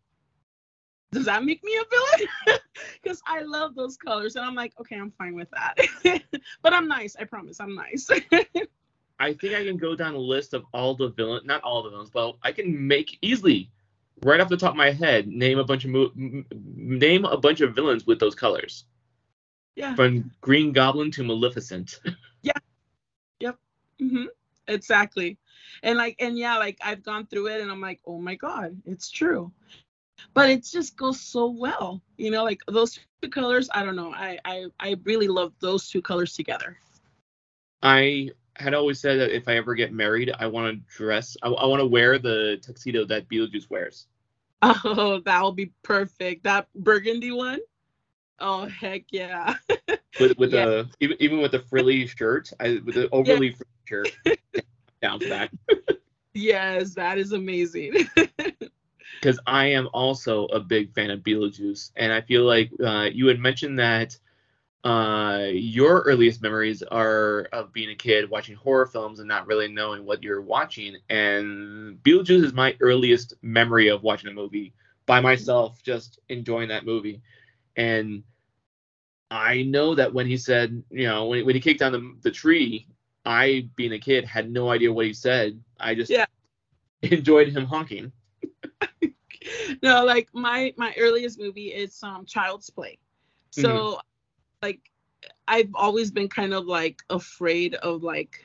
[1.11, 2.59] does that make me a villain?
[3.03, 4.35] Because I love those colors.
[4.35, 5.75] And I'm like, okay, I'm fine with that.
[6.61, 7.15] but I'm nice.
[7.19, 8.09] I promise I'm nice.
[9.19, 11.89] I think I can go down a list of all the villains, not all the
[11.91, 13.69] villains, but I can make easily,
[14.23, 17.61] right off the top of my head, name a bunch of mo- name a bunch
[17.61, 18.85] of villains with those colors.
[19.75, 19.95] Yeah.
[19.95, 21.99] From Green Goblin to Maleficent.
[22.41, 22.53] yeah.
[23.39, 23.57] Yep.
[24.01, 24.25] Mm-hmm.
[24.71, 25.37] Exactly.
[25.83, 28.81] And like, and yeah, like I've gone through it and I'm like, oh my God,
[28.85, 29.51] it's true.
[30.33, 32.01] But it just goes so well.
[32.17, 34.13] You know, like those two colors, I don't know.
[34.13, 36.77] I I, I really love those two colors together.
[37.81, 41.49] I had always said that if I ever get married, I want to dress, I,
[41.49, 44.07] I want to wear the tuxedo that Beetlejuice wears.
[44.61, 46.43] Oh, that will be perfect.
[46.43, 47.59] That burgundy one.
[48.39, 49.55] Oh heck yeah.
[50.19, 50.65] with with yeah.
[50.65, 53.53] the even, even with the frilly shirt, I with the overly yeah.
[55.01, 55.51] Down for that.
[56.33, 58.07] yes, that is amazing.
[59.19, 63.27] Because I am also a big fan of Beetlejuice, and I feel like uh, you
[63.27, 64.17] had mentioned that
[64.83, 69.67] uh, your earliest memories are of being a kid watching horror films and not really
[69.67, 70.95] knowing what you're watching.
[71.09, 74.73] And Beetlejuice is my earliest memory of watching a movie
[75.05, 77.21] by myself, just enjoying that movie.
[77.75, 78.23] And
[79.29, 82.31] I know that when he said, you know, when, when he kicked down the, the
[82.31, 82.87] tree,
[83.25, 85.59] I, being a kid, had no idea what he said.
[85.79, 86.25] I just yeah.
[87.01, 88.11] enjoyed him honking.
[89.83, 92.97] no, like my my earliest movie is um Child's Play.
[93.51, 93.99] So mm-hmm.
[94.61, 94.79] like
[95.47, 98.43] I've always been kind of like afraid of like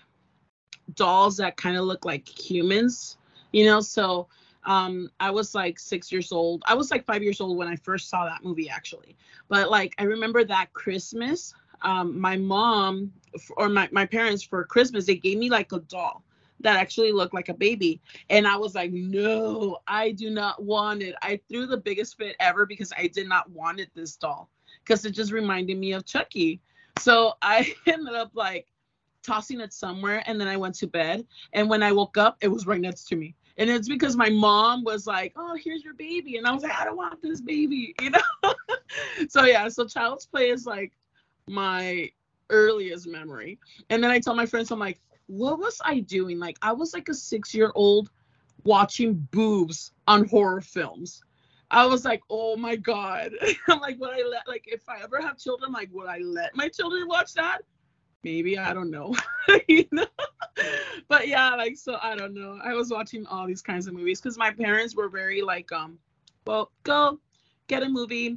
[0.95, 3.17] dolls that kind of look like humans,
[3.53, 4.29] you know, so
[4.67, 7.77] um i was like six years old i was like five years old when i
[7.77, 9.17] first saw that movie actually
[9.49, 13.12] but like i remember that christmas um my mom
[13.57, 16.23] or my, my parents for christmas they gave me like a doll
[16.61, 18.01] that actually looked like a baby.
[18.31, 21.15] And i was like no i do not want it.
[21.23, 24.49] I threw the biggest fit ever because i did not want it this doll
[24.85, 26.61] because it just reminded me of chucky.
[26.99, 28.67] So i ended up like
[29.23, 31.27] tossing it somewhere and then i went to bed.
[31.53, 33.35] And when i woke up it was right next to me.
[33.59, 36.79] And it's because my mom was like, "Oh, here's your baby," and I was like,
[36.79, 38.53] "I don't want this baby," you know.
[39.31, 40.93] so yeah, so Child's Play is like
[41.48, 42.11] my
[42.50, 43.59] earliest memory.
[43.90, 46.38] And then I tell my friends, I'm like, "What was I doing?
[46.38, 48.11] Like, I was like a six year old
[48.64, 51.22] watching boobs on horror films."
[51.68, 53.32] I was like, oh my god.
[53.68, 56.54] I'm like, would I let like if I ever have children, like would I let
[56.54, 57.62] my children watch that?
[58.26, 59.14] maybe i don't know
[59.68, 60.04] you know
[61.06, 64.20] but yeah like so i don't know i was watching all these kinds of movies
[64.20, 65.96] because my parents were very like um
[66.44, 67.20] well go
[67.68, 68.37] get a movie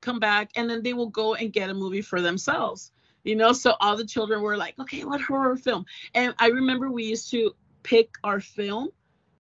[0.00, 2.92] come back and then they will go and get a movie for themselves
[3.24, 5.84] you know so all the children were like okay what horror film
[6.14, 8.90] and i remember we used to pick our film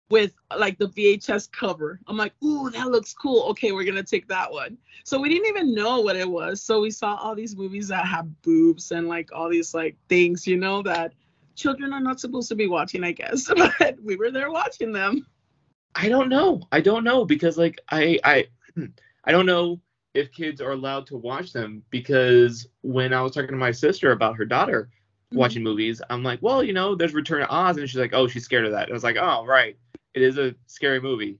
[0.09, 1.99] with like the VHS cover.
[2.07, 3.43] I'm like, ooh, that looks cool.
[3.49, 4.77] Okay, we're gonna take that one.
[5.03, 6.61] So we didn't even know what it was.
[6.61, 10.45] So we saw all these movies that have boobs and like all these like things,
[10.45, 11.13] you know, that
[11.55, 13.51] children are not supposed to be watching, I guess.
[13.79, 15.25] But we were there watching them.
[15.95, 16.61] I don't know.
[16.71, 18.47] I don't know because like I I
[19.25, 19.79] I don't know
[20.15, 24.11] if kids are allowed to watch them because when I was talking to my sister
[24.11, 24.89] about her daughter
[25.27, 25.37] mm-hmm.
[25.37, 28.27] watching movies, I'm like, well, you know, there's Return to Oz, and she's like, oh,
[28.27, 28.83] she's scared of that.
[28.83, 29.77] And I was like, oh, right
[30.15, 31.37] it is a scary movie.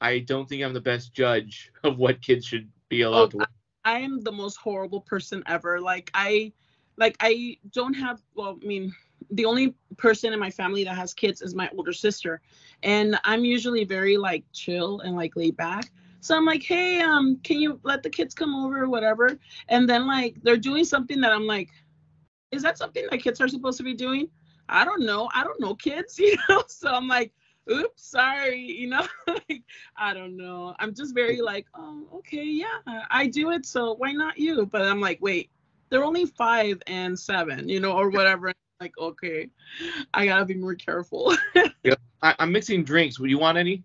[0.00, 3.36] I don't think I'm the best judge of what kids should be allowed oh, to
[3.38, 3.50] watch.
[3.84, 5.80] I am the most horrible person ever.
[5.80, 6.52] Like I
[6.96, 8.92] like I don't have well, I mean,
[9.30, 12.40] the only person in my family that has kids is my older sister.
[12.82, 15.92] And I'm usually very like chill and like laid back.
[16.24, 19.38] So I'm like, hey, um, can you let the kids come over or whatever?
[19.68, 21.68] And then like they're doing something that I'm like,
[22.50, 24.30] is that something that kids are supposed to be doing?
[24.66, 25.28] I don't know.
[25.34, 26.62] I don't know kids, you know.
[26.66, 27.34] So I'm like,
[27.70, 29.64] oops, sorry, you know, like,
[29.98, 30.74] I don't know.
[30.78, 32.78] I'm just very like, oh, okay, yeah,
[33.10, 34.64] I do it, so why not you?
[34.64, 35.50] But I'm like, wait,
[35.90, 38.50] they're only five and seven, you know, or whatever.
[38.80, 39.50] like, okay,
[40.14, 41.36] I gotta be more careful.
[41.82, 43.20] yeah, I, am mixing drinks.
[43.20, 43.84] Would you want any?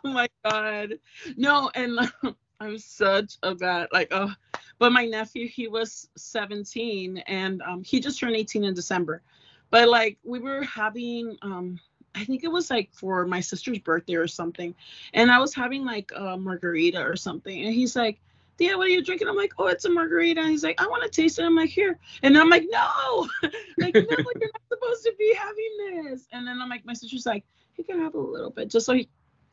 [0.04, 0.98] oh my god,
[1.36, 1.98] no, and
[2.60, 4.32] I'm such a bad like oh
[4.78, 9.22] but my nephew he was 17 and um he just turned 18 in December.
[9.70, 11.78] But like we were having um
[12.14, 14.74] I think it was like for my sister's birthday or something.
[15.14, 17.64] And I was having like a margarita or something.
[17.64, 18.18] And he's like,
[18.58, 19.28] yeah, what are you drinking?
[19.28, 20.40] I'm like, oh, it's a margarita.
[20.40, 21.44] And he's like, I want to taste it.
[21.44, 21.96] I'm like, here.
[22.22, 23.28] And I'm like, no,
[23.78, 26.26] like, no, you're not supposed to be having this.
[26.32, 27.44] And then I'm like, my sister's like,
[27.74, 29.08] he can have a little bit, just so he,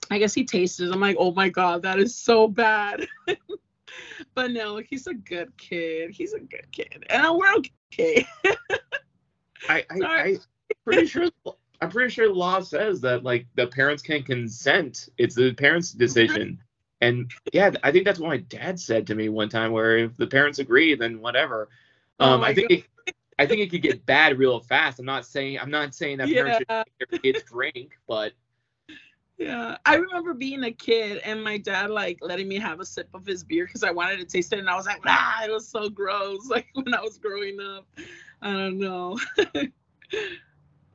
[0.10, 0.92] I guess he tasted.
[0.92, 3.08] I'm like, oh my god, that is so bad.
[4.36, 6.12] but no, he's a good kid.
[6.12, 8.26] He's a good kid, and we're okay.
[9.70, 10.38] I, I, I,
[10.84, 11.30] pretty sure.
[11.82, 15.10] I'm pretty sure the law says that like the parents can consent.
[15.18, 16.62] It's the parents' decision.
[17.02, 20.18] And yeah, I think that's what my dad said to me one time, where if
[20.18, 21.70] the parents agree, then whatever.
[22.20, 22.86] Oh um, I think it,
[23.38, 25.00] I think it could get bad real fast.
[25.00, 26.84] I'm not saying I'm not saying that parents yeah.
[26.84, 28.32] should make their kids drink, but
[29.38, 33.10] yeah, I remember being a kid and my dad like letting me have a sip
[33.14, 35.52] of his beer because I wanted to taste it, and I was like, ah, it
[35.52, 36.50] was so gross.
[36.56, 37.86] Like when I was growing up,
[38.42, 39.20] I don't know.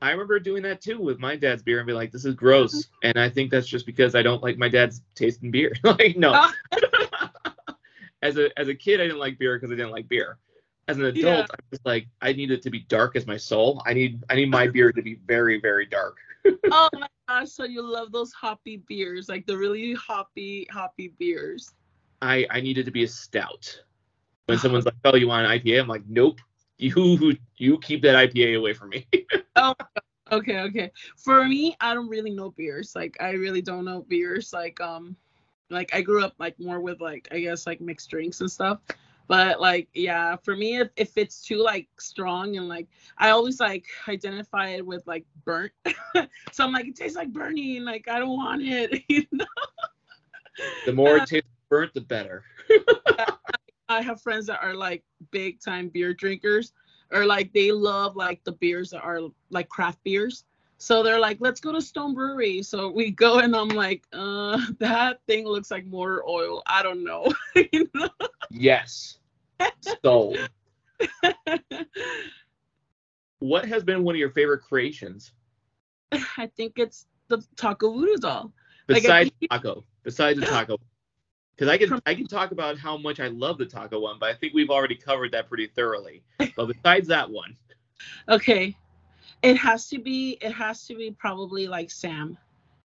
[0.02, 2.88] I remember doing that too with my dad's beer and be like, this is gross.
[3.02, 5.74] And I think that's just because I don't like my dad's taste in beer.
[5.84, 6.46] like, no.
[8.22, 10.38] as a as a kid, I didn't like beer because I didn't like beer.
[10.88, 11.42] As an adult, yeah.
[11.42, 13.82] I was like, I need it to be dark as my soul.
[13.84, 16.16] I need I need my beer to be very, very dark.
[16.70, 21.72] oh my gosh, so you love those hoppy beers, like the really hoppy, hoppy beers.
[22.22, 23.82] I I needed to be a stout.
[24.46, 25.80] When someone's like, Oh, you want an IPA?
[25.80, 26.40] I'm like, Nope
[26.80, 29.06] you you keep that IPA away from me.
[29.56, 29.74] oh,
[30.32, 30.90] okay, okay.
[31.16, 32.94] For me, I don't really know beers.
[32.94, 34.52] Like I really don't know beers.
[34.52, 35.16] Like um,
[35.68, 38.80] like I grew up like more with like I guess like mixed drinks and stuff.
[39.30, 43.60] But like yeah, for me, if, if it's too like strong and like I always
[43.60, 45.70] like identify it with like burnt.
[46.50, 47.84] so I'm like it tastes like burning.
[47.84, 49.04] Like I don't want it.
[49.08, 49.46] You know.
[50.84, 52.42] The more it tastes burnt, the better.
[53.88, 56.72] I have friends that are like big time beer drinkers
[57.12, 59.20] or like they love like the beers that are
[59.50, 60.42] like craft beers.
[60.78, 62.64] So they're like, let's go to Stone Brewery.
[62.64, 66.64] So we go and I'm like, uh, that thing looks like motor oil.
[66.66, 67.32] I don't know.
[67.54, 68.08] you know?
[68.50, 69.18] Yes.
[70.02, 70.38] Sold.
[73.38, 75.32] what has been one of your favorite creations?
[76.12, 78.52] I think it's the taco voodoo doll.
[78.86, 79.84] Besides like, taco.
[80.02, 80.76] Besides the taco
[81.60, 84.30] because I can I can talk about how much I love the taco one, but
[84.30, 86.22] I think we've already covered that pretty thoroughly.
[86.56, 87.56] But besides that one,
[88.28, 88.74] okay,
[89.42, 92.38] it has to be it has to be probably like Sam,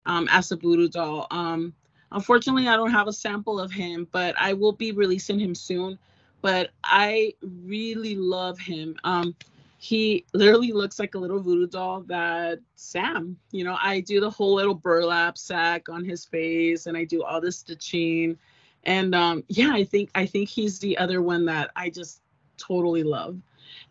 [0.07, 1.27] um, as a voodoo doll.
[1.29, 1.73] Um,
[2.13, 5.97] unfortunately, I don't have a sample of him, but I will be releasing him soon.
[6.41, 8.97] But I really love him.
[9.03, 9.35] Um,
[9.77, 14.29] he literally looks like a little voodoo doll that Sam, you know, I do the
[14.29, 18.37] whole little burlap sack on his face and I do all the stitching
[18.85, 22.21] and um, yeah, I think I think he's the other one that I just
[22.57, 23.39] totally love.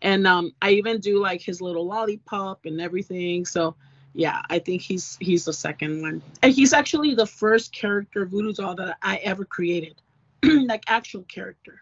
[0.01, 3.45] And um, I even do like his little lollipop and everything.
[3.45, 3.75] So
[4.13, 6.21] yeah, I think he's he's the second one.
[6.41, 10.01] And he's actually the first character voodoo doll that I ever created,
[10.43, 11.81] like actual character.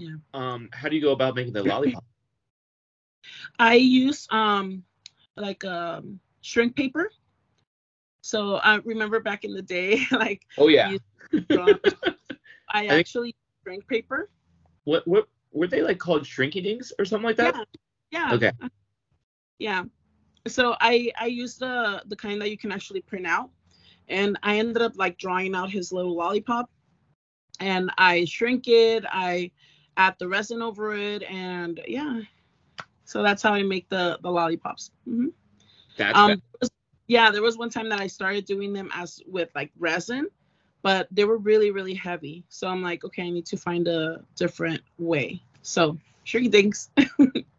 [0.00, 0.16] Yeah.
[0.34, 2.04] Um, how do you go about making the lollipop?
[3.58, 4.82] I use um
[5.36, 7.10] like um shrink paper.
[8.22, 10.96] So I remember back in the day, like oh yeah,
[12.72, 14.28] I actually shrink paper.
[14.84, 17.54] What what were they like called shrinky dinks or something like that?
[18.10, 18.30] Yeah.
[18.30, 18.34] yeah.
[18.34, 18.52] Okay.
[19.58, 19.84] Yeah.
[20.46, 23.50] So I I used the the kind that you can actually print out,
[24.08, 26.70] and I ended up like drawing out his little lollipop,
[27.60, 29.04] and I shrink it.
[29.10, 29.50] I
[29.96, 32.20] add the resin over it, and yeah.
[33.06, 34.90] So that's how I make the the lollipops.
[35.08, 35.28] Mm-hmm.
[35.96, 36.42] That's um,
[37.06, 37.30] yeah.
[37.30, 40.28] There was one time that I started doing them as with like resin,
[40.84, 44.22] but they were really really heavy so i'm like okay i need to find a
[44.36, 46.90] different way so sure thanks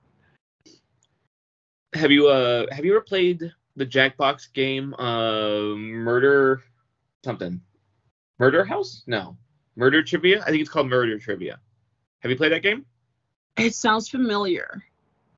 [1.95, 6.61] have you uh have you ever played the jackbox game uh murder
[7.23, 7.59] something
[8.37, 9.37] murder house no
[9.75, 11.59] murder trivia i think it's called murder trivia
[12.19, 12.85] have you played that game
[13.57, 14.83] it sounds familiar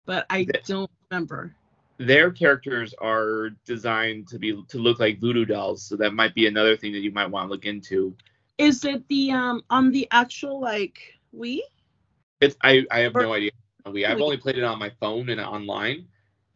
[0.06, 1.56] but i don't remember
[1.98, 6.48] their characters are designed to be to look like voodoo dolls, so that might be
[6.48, 8.16] another thing that you might want to look into.
[8.58, 11.00] Is it the um on the actual like
[11.36, 11.60] Wii?
[12.40, 13.52] It's I I have or, no idea.
[13.92, 16.08] We I've only played it on my phone and online.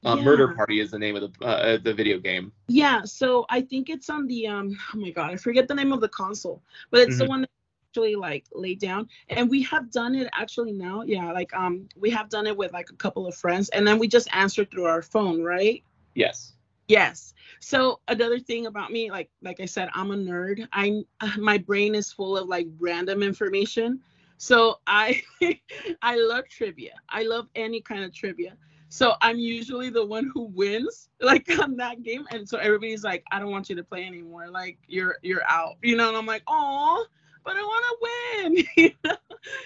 [0.03, 0.23] Uh, yeah.
[0.23, 2.51] Murder Party is the name of the uh, uh, the video game.
[2.67, 4.77] Yeah, so I think it's on the um.
[4.93, 7.19] Oh my god, I forget the name of the console, but it's mm-hmm.
[7.19, 7.49] the one that
[7.91, 12.09] actually like laid down and we have done it actually now yeah like um we
[12.09, 14.85] have done it with like a couple of friends and then we just answer through
[14.85, 15.83] our phone right
[16.15, 16.53] yes
[16.91, 17.33] Yes.
[17.61, 20.67] So another thing about me, like like I said, I'm a nerd.
[20.73, 21.03] I
[21.37, 24.01] my brain is full of like random information.
[24.37, 25.21] So I
[26.01, 26.95] I love trivia.
[27.07, 28.57] I love any kind of trivia.
[28.91, 32.27] So I'm usually the one who wins like on that game.
[32.29, 34.49] And so everybody's like, I don't want you to play anymore.
[34.49, 35.77] Like you're you're out.
[35.81, 37.05] You know, and I'm like, oh,
[37.45, 39.17] but I want to win.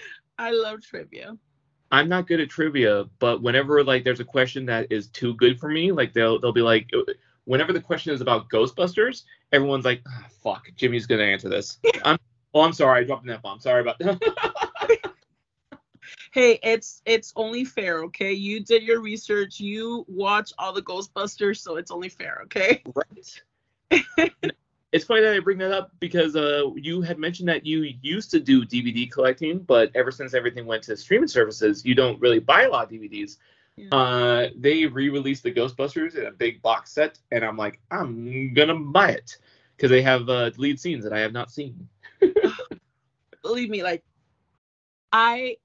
[0.38, 1.36] I love trivia.
[1.92, 5.60] I'm not good at trivia, but whenever like there's a question that is too good
[5.60, 7.12] for me, like they'll they'll be like uh,
[7.46, 11.80] whenever the question is about Ghostbusters, everyone's like, oh, fuck, Jimmy's gonna answer this.
[12.06, 12.20] I'm
[12.54, 13.60] oh I'm sorry, I dropped an F bomb.
[13.60, 14.54] Sorry about that.
[16.36, 18.34] Hey, it's it's only fair, okay?
[18.34, 22.84] You did your research, you watch all the Ghostbusters, so it's only fair, okay?
[22.94, 23.42] Right.
[24.92, 28.32] it's funny that I bring that up because uh, you had mentioned that you used
[28.32, 32.40] to do DVD collecting, but ever since everything went to streaming services, you don't really
[32.40, 33.38] buy a lot of DVDs.
[33.78, 33.96] Yeah.
[33.96, 38.76] Uh, they re-released the Ghostbusters in a big box set, and I'm like, I'm gonna
[38.76, 39.38] buy it
[39.78, 41.88] because they have uh, deleted scenes that I have not seen.
[43.42, 44.04] Believe me, like
[45.14, 45.58] I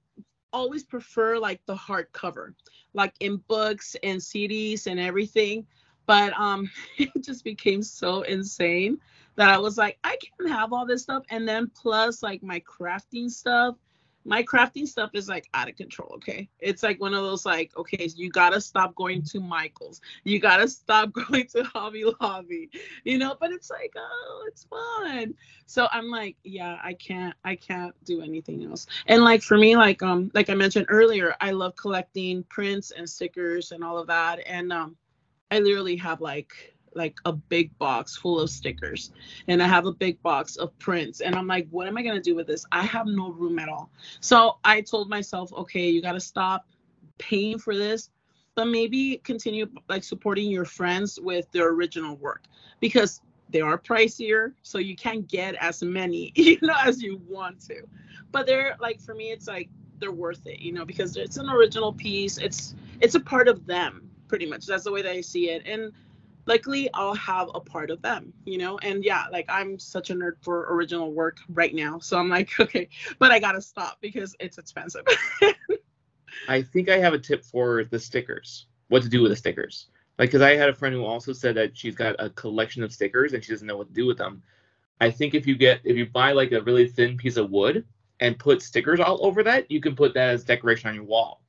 [0.52, 2.54] always prefer like the hardcover,
[2.94, 5.66] like in books and CDs and everything.
[6.06, 8.98] But um, it just became so insane
[9.36, 11.24] that I was like, I can't have all this stuff.
[11.30, 13.76] And then plus like my crafting stuff,
[14.24, 16.12] my crafting stuff is like out of control.
[16.16, 16.48] Okay.
[16.58, 20.00] It's like one of those like, okay, so you gotta stop going to Michael's.
[20.24, 22.70] You gotta stop going to Hobby Lobby,
[23.04, 25.34] you know, but it's like, oh, it's fun.
[25.66, 28.86] So I'm like, yeah, I can't, I can't do anything else.
[29.06, 33.08] And like for me, like um, like I mentioned earlier, I love collecting prints and
[33.08, 34.40] stickers and all of that.
[34.46, 34.96] And um
[35.50, 39.12] I literally have like like a big box full of stickers
[39.48, 42.16] and I have a big box of prints and I'm like what am I going
[42.16, 42.64] to do with this?
[42.72, 43.90] I have no room at all.
[44.20, 46.66] So I told myself, okay, you got to stop
[47.18, 48.10] paying for this,
[48.54, 52.42] but maybe continue like supporting your friends with their original work
[52.80, 53.20] because
[53.50, 57.82] they are pricier, so you can't get as many, you know, as you want to.
[58.32, 59.68] But they're like for me it's like
[59.98, 62.38] they're worth it, you know, because it's an original piece.
[62.38, 64.66] It's it's a part of them pretty much.
[64.66, 65.62] That's the way that I see it.
[65.66, 65.92] And
[66.50, 68.76] likely I'll have a part of them, you know?
[68.82, 72.00] And yeah, like I'm such a nerd for original work right now.
[72.00, 72.88] So I'm like, okay,
[73.18, 75.04] but I gotta stop because it's expensive.
[76.48, 78.66] I think I have a tip for the stickers.
[78.88, 79.86] What to do with the stickers.
[80.18, 82.92] Like, because I had a friend who also said that she's got a collection of
[82.92, 84.42] stickers and she doesn't know what to do with them.
[85.00, 87.86] I think if you get, if you buy like a really thin piece of wood
[88.18, 91.39] and put stickers all over that, you can put that as decoration on your wall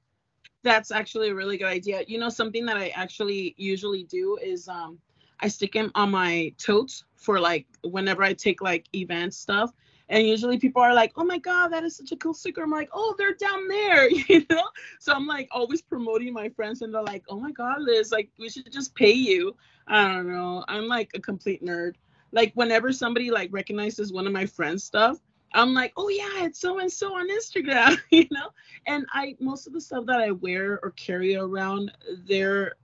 [0.64, 2.03] that's actually a really good idea.
[2.07, 4.99] You know, something that I actually usually do is um
[5.41, 9.72] I stick them on my totes for like whenever I take like event stuff.
[10.09, 12.62] And usually people are like, oh my God, that is such a cool sticker.
[12.62, 14.68] I'm like, oh, they're down there, you know?
[14.99, 18.30] So I'm like always promoting my friends and they're like, oh my God, Liz, like
[18.38, 19.55] we should just pay you.
[19.88, 20.66] I don't know.
[20.68, 21.95] I'm like a complete nerd.
[22.34, 25.18] Like whenever somebody like recognizes one of my friends' stuff,
[25.54, 28.49] I'm like, oh yeah, it's so and so on Instagram, you know.
[28.88, 31.91] And I most of the stuff that I wear or carry around,
[32.28, 32.76] there,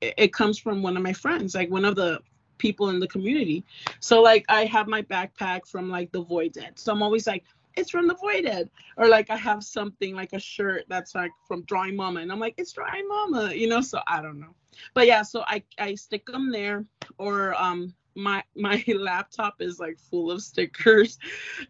[0.00, 2.20] it, comes from one of my friends, like one of the
[2.58, 3.64] people in the community.
[4.00, 6.78] So like I have my backpack from like the Void Dead.
[6.78, 7.44] So I'm always like,
[7.76, 8.70] it's from the Void Dead.
[8.96, 12.40] Or like I have something like a shirt that's like from Drawing Mama, and I'm
[12.40, 13.80] like, it's Drawing Mama, you know.
[13.80, 14.54] So I don't know.
[14.94, 16.84] But yeah, so I I stick them there,
[17.18, 21.18] or um my my laptop is like full of stickers.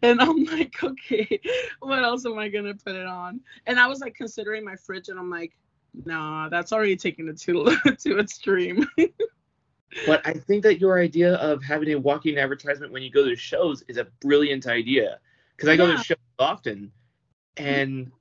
[0.01, 1.39] And i'm like okay
[1.79, 3.39] what else am i gonna put it on?
[3.67, 5.53] And i was like considering my fridge and i'm like
[6.05, 8.85] nah that's already taking it to to extreme
[10.05, 13.35] but i think that your idea of having a walking advertisement when you go to
[13.35, 15.19] shows is a brilliant idea
[15.55, 16.91] because i go to shows often
[17.57, 18.11] and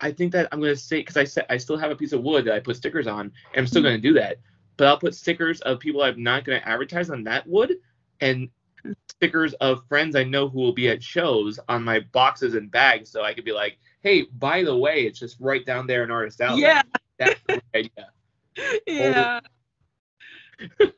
[0.00, 2.22] i think that i'm to say because i said i still have a piece of
[2.22, 3.96] wood that i put stickers on and i'm still mm-hmm.
[3.96, 4.38] to do that
[4.76, 7.74] but I'll put stickers of people I'm not going to advertise on that wood
[8.20, 8.48] and
[9.08, 13.10] stickers of friends I know who will be at shows on my boxes and bags.
[13.10, 16.10] So I could be like, hey, by the way, it's just right down there in
[16.10, 16.62] Artist Alley.
[16.62, 16.82] Yeah.
[17.18, 17.90] That's the idea.
[18.86, 19.40] Yeah.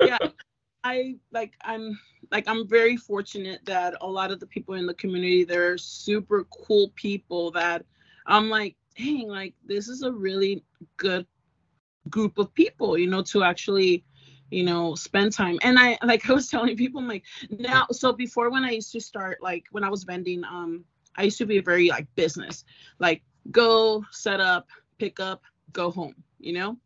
[0.02, 0.18] yeah.
[0.84, 1.98] I like I'm
[2.30, 6.44] like I'm very fortunate that a lot of the people in the community they're super
[6.44, 7.86] cool people that
[8.26, 10.62] I'm like, dang, like this is a really
[10.98, 11.26] good
[12.10, 14.04] group of people, you know, to actually,
[14.50, 15.58] you know, spend time.
[15.62, 18.92] And I like I was telling people, I'm like, now so before when I used
[18.92, 20.84] to start, like when I was vending, um,
[21.16, 22.64] I used to be very like business,
[22.98, 25.42] like go, set up, pick up,
[25.72, 26.76] go home, you know?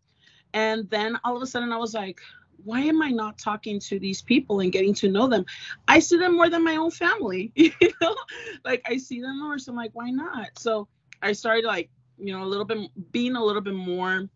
[0.53, 2.21] And then all of a sudden I was like,
[2.65, 5.47] why am I not talking to these people and getting to know them?
[5.89, 8.17] I see them more than my own family, you know?
[8.65, 10.59] Like I see them more, so I'm like, why not?
[10.59, 10.89] So
[11.23, 14.29] I started like, you know, a little bit being a little bit more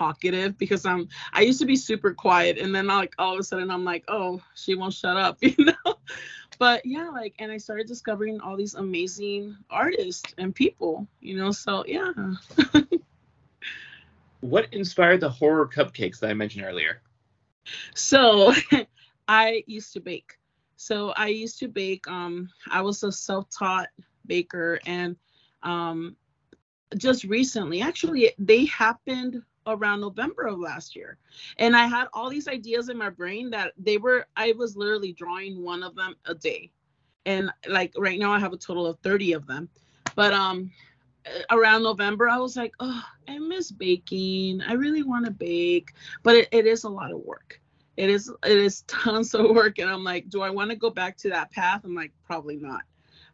[0.00, 3.42] talkative because I'm I used to be super quiet and then like all of a
[3.42, 5.94] sudden I'm like, oh, she won't shut up, you know?
[6.58, 11.50] But yeah, like and I started discovering all these amazing artists and people, you know,
[11.50, 12.12] so yeah.
[14.40, 17.02] what inspired the horror cupcakes that I mentioned earlier?
[17.94, 18.54] So
[19.28, 20.38] I used to bake.
[20.76, 22.08] So I used to bake.
[22.08, 23.88] Um, I was a self-taught
[24.26, 25.14] baker, and
[25.62, 26.16] um,
[26.96, 31.18] just recently, actually, they happened around November of last year.
[31.58, 35.12] And I had all these ideas in my brain that they were, I was literally
[35.12, 36.70] drawing one of them a day.
[37.26, 39.68] And like right now, I have a total of 30 of them.
[40.14, 40.70] But um,
[41.50, 44.62] around November, I was like, oh, I miss baking.
[44.62, 45.92] I really want to bake,
[46.22, 47.60] but it, it is a lot of work.
[47.96, 50.90] It is it is tons of work, and I'm like, do I want to go
[50.90, 51.82] back to that path?
[51.84, 52.82] I'm like, probably not.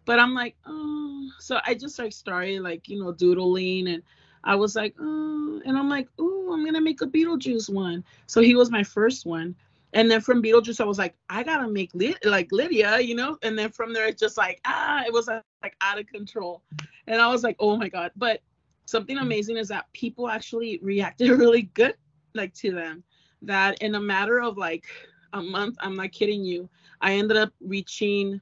[0.04, 4.02] But I'm like, oh, so I just like started like you know doodling, and
[4.46, 8.04] I was like, oh, and I'm like, oh, I'm gonna make a Beetlejuice one.
[8.26, 9.54] So he was my first one,
[9.92, 11.90] and then from Beetlejuice, I was like, I gotta make
[12.24, 13.36] like Lydia, you know.
[13.42, 16.62] And then from there, it's just like ah, it was like out of control,
[17.08, 18.12] and I was like, oh my god.
[18.16, 18.40] But
[18.86, 21.94] something amazing is that people actually reacted really good,
[22.34, 23.02] like to them.
[23.42, 24.86] That in a matter of like
[25.32, 26.70] a month, I'm not kidding you,
[27.00, 28.40] I ended up reaching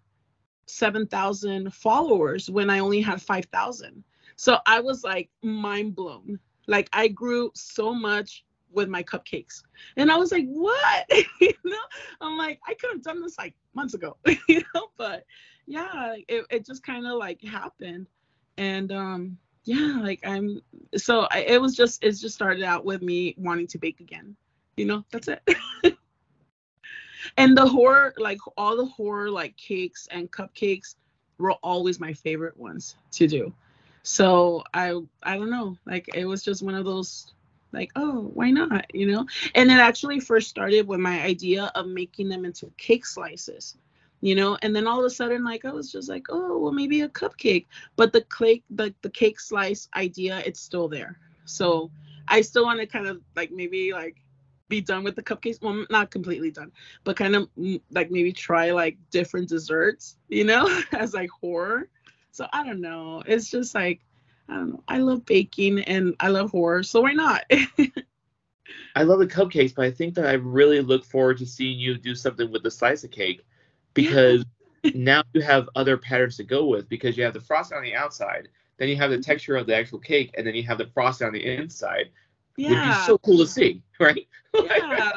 [0.67, 4.05] seven thousand followers when I only had five thousand.
[4.37, 6.39] So I was like mind blown.
[6.67, 9.63] Like I grew so much with my cupcakes.
[9.97, 11.07] And I was like, what?
[11.41, 11.77] you know,
[12.21, 14.17] I'm like, I could have done this like months ago,
[14.49, 15.25] you know, but
[15.67, 18.07] yeah, it, it just kind of like happened.
[18.57, 20.61] And um, yeah, like I'm,
[20.97, 24.37] so I, it was just, it just started out with me wanting to bake again,
[24.77, 25.43] you know, that's it.
[27.37, 30.97] and the horror, like all the horror, like cakes and cupcakes
[31.39, 33.53] were always my favorite ones to do.
[34.05, 37.33] So I, I don't know, like it was just one of those
[37.73, 38.95] like oh why not?
[38.95, 39.27] You know?
[39.55, 43.77] And it actually first started with my idea of making them into cake slices
[44.21, 44.57] you know?
[44.63, 47.09] And then all of a sudden like i was just like oh well maybe a
[47.09, 47.67] cupcake.
[47.97, 51.19] But the cake the, the cake slice idea it's still there.
[51.47, 51.91] So
[52.29, 54.17] i still want to kind of like maybe like
[54.69, 55.61] be done with the cupcakes.
[55.63, 56.73] Well not completely done
[57.05, 57.49] but kind of
[57.91, 60.69] like maybe try like different desserts you know?
[60.93, 61.89] As like horror
[62.35, 64.01] so i don't know it's just like
[64.49, 64.83] I don't know.
[64.89, 67.45] I love baking and I love horror, so why not?
[68.97, 71.97] I love the cupcakes, but I think that I really look forward to seeing you
[71.97, 73.45] do something with the slice of cake
[73.95, 74.45] because
[74.95, 77.95] now you have other patterns to go with because you have the frosting on the
[77.95, 79.23] outside, then you have the mm-hmm.
[79.23, 82.11] texture of the actual cake, and then you have the frosting on the inside.
[82.57, 82.69] Yeah.
[82.69, 84.27] Would be so cool to see, right?
[84.55, 85.13] Yeah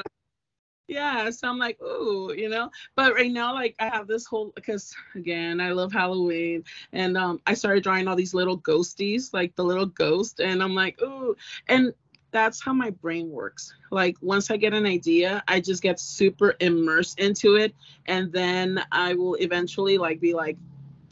[0.87, 2.69] yeah so i'm like ooh you know?
[2.95, 6.63] But right now like i have this whole because again i love halloween
[6.93, 10.75] and um i started drawing all these little ghosties like the little ghost and i'm
[10.75, 11.35] like ooh
[11.67, 11.93] and
[12.31, 13.73] that's how my brain works.
[13.89, 17.73] Like once i get an idea i just get super immersed into it
[18.05, 20.57] and then i will eventually like be like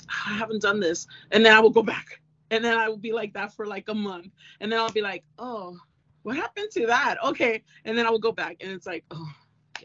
[0.09, 2.21] i haven't done this and then i will go back
[2.51, 4.27] and then i will be like that for like a month
[4.59, 5.77] and then i'll be like oh
[6.23, 7.23] what happened to that?
[7.23, 9.31] Okay and then i will go back and it's like oh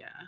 [0.01, 0.27] yeah.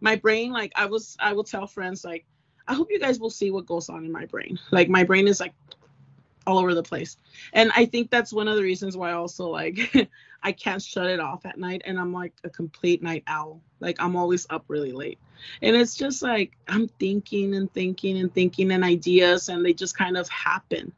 [0.00, 2.26] My brain like i was i will tell friends like
[2.66, 4.58] i hope you guys will see what goes on in my brain.
[4.70, 5.54] Like my brain is like
[6.44, 7.16] all over the place.
[7.52, 9.78] And i think that's one of the reasons why also like
[10.42, 13.60] i can't shut it off at night and i'm like a complete night owl.
[13.80, 15.20] Like i'm always up really late.
[15.62, 19.96] And it's just like i'm thinking and thinking and thinking and ideas and they just
[19.96, 20.92] kind of happen.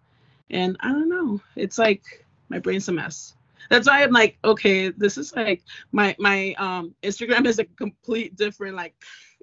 [0.51, 1.41] And i don't know.
[1.57, 3.35] It's like my brain's a mess
[3.71, 5.62] that's why I'm like, okay, this is like
[5.93, 8.95] my my um Instagram is a complete different like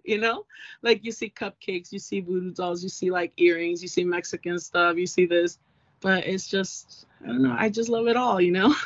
[0.04, 0.46] you know?
[0.82, 4.60] Like you see cupcakes you see voodoo dolls you see like earrings you see mexican
[4.60, 5.60] stuff you see this.
[6.02, 8.76] But it's just i don't know i just love it all you know?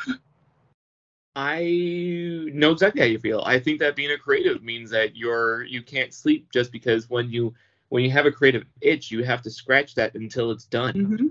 [1.37, 3.43] I know exactly how you feel.
[3.45, 7.29] I think that being a creative means that you're you can't sleep just because when
[7.29, 7.53] you
[7.89, 10.93] when you have a creative itch you have to scratch that until it's done.
[10.93, 11.27] Mm-hmm.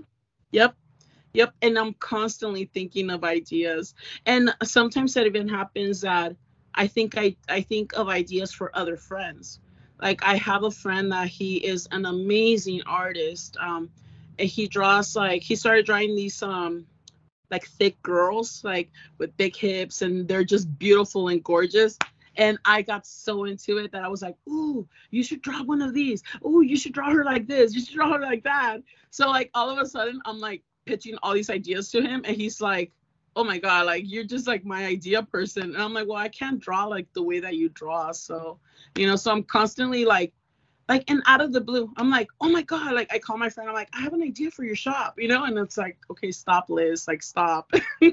[0.51, 0.75] yep
[1.35, 3.93] Yep, and I'm constantly thinking of ideas.
[4.25, 6.33] And sometimes that even happens that
[6.73, 9.59] I think I I think of ideas for other friends.
[10.01, 13.57] Like I have a friend that he is an amazing artist.
[13.59, 13.89] Um
[14.39, 16.85] and he draws like he started drawing these um
[17.51, 21.97] like thick girls like with big hips and they're just beautiful and gorgeous
[22.37, 25.81] and I got so into it that I was like, "Ooh, you should draw one
[25.81, 26.21] of these.
[26.45, 27.73] Ooh, you should draw her like this.
[27.73, 31.17] You should draw her like that." So like all of a sudden, I'm like pitching
[31.23, 32.91] all these ideas to him and he's like
[33.35, 35.63] oh my god like you're just like my idea person.
[35.63, 38.59] And i'm like well i can't draw like the way that you draw so
[38.95, 40.33] you know so i'm constantly like
[40.87, 43.49] like and out of the blue i'm like oh my god like i call my
[43.49, 45.97] friend i'm like i have an idea for your shop you know and it's like
[46.09, 47.71] okay stop liz like stop.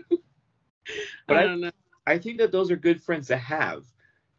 [1.27, 1.71] But I, I, don't know.
[2.07, 3.85] I think that those are good friends to have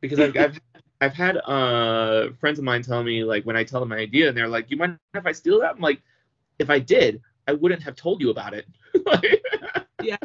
[0.02, 0.60] because I've I've,
[1.02, 4.28] I've had uh friends of mine tell me like when I tell them my idea
[4.28, 6.02] and they're like, "You mind if I steal that?" I'm like,
[6.60, 8.68] "If I did, I wouldn't have told you about it."
[10.02, 10.18] yeah.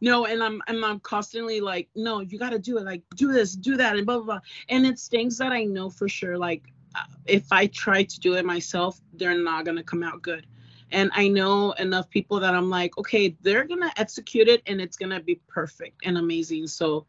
[0.00, 2.84] No, and I'm and I'm constantly like, no, you got to do it.
[2.84, 4.40] Like, do this, do that, and blah blah blah.
[4.68, 6.38] And it's things that I know for sure.
[6.38, 6.62] Like,
[6.94, 10.46] uh, if I try to do it myself, they're not gonna come out good.
[10.90, 14.96] And I know enough people that I'm like, okay, they're gonna execute it, and it's
[14.96, 16.68] gonna be perfect and amazing.
[16.68, 17.06] So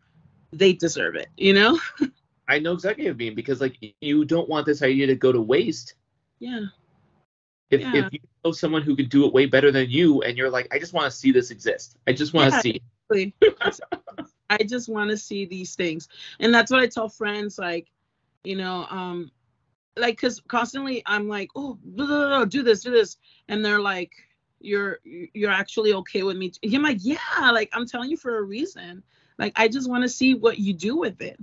[0.52, 1.80] they deserve it, you know.
[2.48, 5.32] I know exactly what you mean because like you don't want this idea to go
[5.32, 5.94] to waste.
[6.40, 6.66] Yeah.
[7.72, 7.92] If Yeah.
[7.94, 10.68] if you know someone who could do it way better than you, and you're like,
[10.74, 11.98] I just want to see this exist.
[12.08, 12.62] I just want to Yeah.
[12.62, 12.82] see.
[13.10, 13.34] Exactly.
[14.50, 16.08] I just want to see these things.
[16.40, 17.88] And that's what I tell friends like,
[18.44, 19.32] you know, um
[19.96, 23.18] like cuz constantly I'm like, "Oh, blah, blah, blah, do this, do this."
[23.50, 24.12] And they're like,
[24.60, 28.42] "You're you're actually okay with me?" I'm like, "Yeah, like I'm telling you for a
[28.42, 29.04] reason.
[29.38, 31.40] Like I just want to see what you do with it."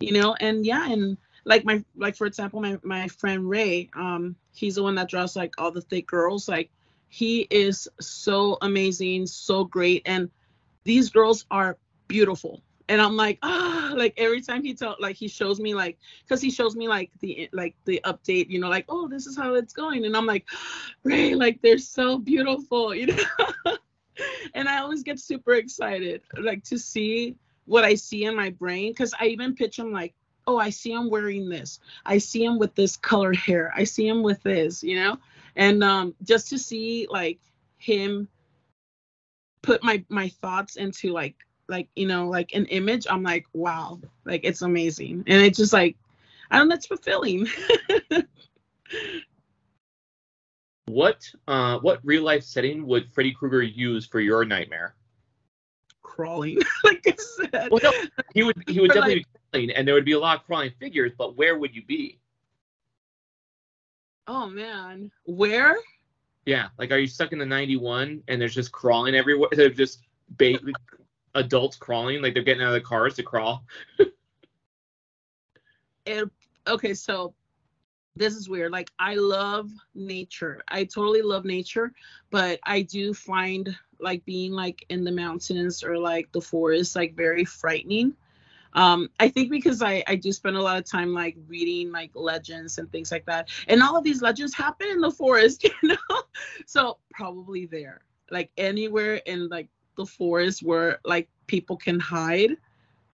[0.00, 0.34] You know?
[0.40, 4.82] And yeah, and like my like for example, my my friend Ray, um he's the
[4.82, 6.48] one that draws like all the thick girls.
[6.48, 6.70] Like
[7.08, 10.02] he is so amazing, so great.
[10.06, 10.30] And
[10.84, 11.76] these girls are
[12.08, 12.62] beautiful.
[12.88, 16.42] And i'm like ah like every time he tell like he shows me like because
[16.42, 19.54] he shows me like the like the update you know like oh this is how
[19.54, 20.04] it's going.
[20.04, 20.48] And i'm like
[21.04, 23.24] ray like they're so beautiful you know?
[24.54, 28.90] And i always get super excited like to see what i see in my brain.
[28.90, 30.14] Because i even pitch him like
[30.50, 31.78] oh i see him wearing this.
[32.04, 33.72] I see him with this colored hair.
[33.76, 35.18] I see him with this you know?
[35.56, 37.38] And um just to see like
[37.78, 38.28] him
[39.62, 41.36] put my my thoughts into like
[41.68, 45.24] like you know like an image i'm like wow like it's amazing.
[45.26, 45.96] And it's just like
[46.50, 47.46] i don't know it's fulfilling.
[50.86, 54.96] What uh what real life setting would Freddy Krueger use for your nightmare?
[56.20, 57.92] Crawling like i said Well, no,
[58.34, 60.72] he would he would definitely be crawling, and there would be a lot of crawling
[60.78, 61.12] figures.
[61.16, 62.18] But where would you be?
[64.26, 65.76] oh man where
[66.44, 69.48] Yeah, like are you stuck in the 91 and there's just crawling everywhere?
[69.52, 70.00] They're just
[70.36, 70.60] ba-
[71.34, 73.64] adults crawling, like they're getting out of the cars to crawl.
[76.06, 76.30] it,
[76.66, 77.34] okay so
[78.20, 78.70] this is weird.
[78.70, 80.60] Like i love nature.
[80.68, 81.92] I totally love nature
[82.30, 87.16] but i do find like being like in the mountains or like the forest like
[87.16, 88.14] very frightening.
[88.74, 92.10] Um i think because i i do spend a lot of time like reading like
[92.14, 93.48] legends and things like that.
[93.68, 96.22] And all of these legends happen in the forest you know?
[96.66, 98.02] So probably there.
[98.30, 102.56] Like anywhere in like the forest where like people can hide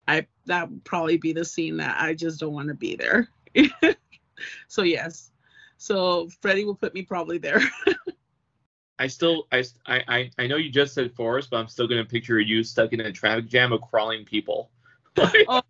[0.09, 3.28] i that would probably be the scene that i just don't want to be there
[4.68, 5.30] so yes
[5.78, 7.61] so freddy will put me probably there
[8.99, 12.05] I still, I, I, I- I know you just said forest, but I'm still gonna
[12.05, 14.70] picture you stuck in a traffic jam of crawling people.
[15.49, 15.61] Oh,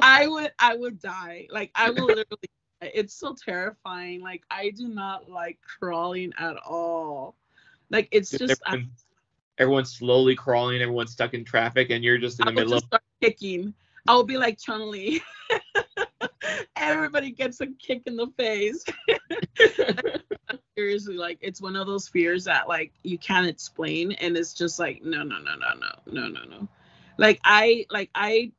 [0.00, 1.46] I would I would die.
[1.50, 2.50] Like I will literally
[2.80, 4.20] it's so terrifying.
[4.20, 7.36] Like I do not like crawling at all.
[7.90, 8.90] Like it's just I, everyone,
[9.58, 12.72] everyone's slowly crawling, everyone's stuck in traffic, and you're just in I the will middle
[12.74, 12.88] just of.
[12.88, 13.74] start kicking.
[14.08, 15.22] I will be like Chun Li.
[16.76, 18.84] Everybody gets a kick in the face.
[20.76, 24.78] Seriously, like it's one of those fears that like you can't explain, and it's just
[24.78, 26.68] like no, no, no, no, no, no, no, no.
[27.18, 28.52] Like I like I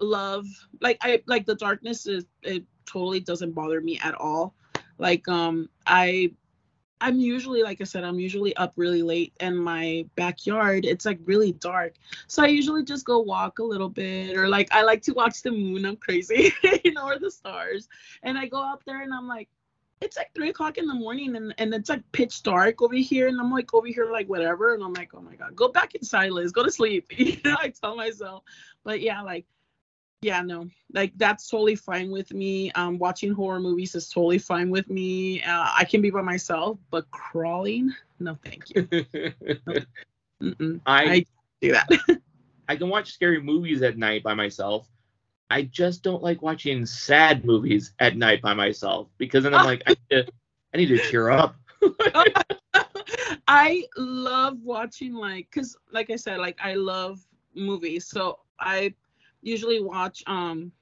[0.00, 0.46] love
[0.80, 4.54] like I like the darkness is it totally doesn't bother me at all.
[4.98, 6.32] Like um I
[7.02, 11.18] I'm usually like I said I'm usually up really late and my backyard it's like
[11.24, 11.94] really dark.
[12.28, 15.42] So I usually just go walk a little bit or like I like to watch
[15.42, 15.84] the moon.
[15.84, 16.52] I'm crazy,
[16.84, 17.88] you know, or the stars.
[18.22, 19.48] And I go out there and I'm like
[20.00, 23.28] it's like three o'clock in the morning and, and it's like pitch dark over here
[23.28, 25.94] and I'm like over here like whatever and I'm like oh my god go back
[25.94, 28.42] inside Liz go to sleep you know I tell myself
[28.84, 29.46] but yeah like
[30.22, 34.70] yeah no like that's totally fine with me um watching horror movies is totally fine
[34.70, 38.88] with me uh, i can be by myself but crawling no thank you.
[40.86, 41.26] I, I
[41.60, 41.88] do that
[42.68, 44.88] I can watch scary movies at night by myself.
[45.50, 49.82] I just don't like watching sad movies at night by myself because then I'm like,
[49.86, 50.32] I need to,
[50.72, 51.56] I need to cheer up.
[53.48, 58.94] i love watching like because like i said like i love movies so i
[59.42, 60.72] usually watch um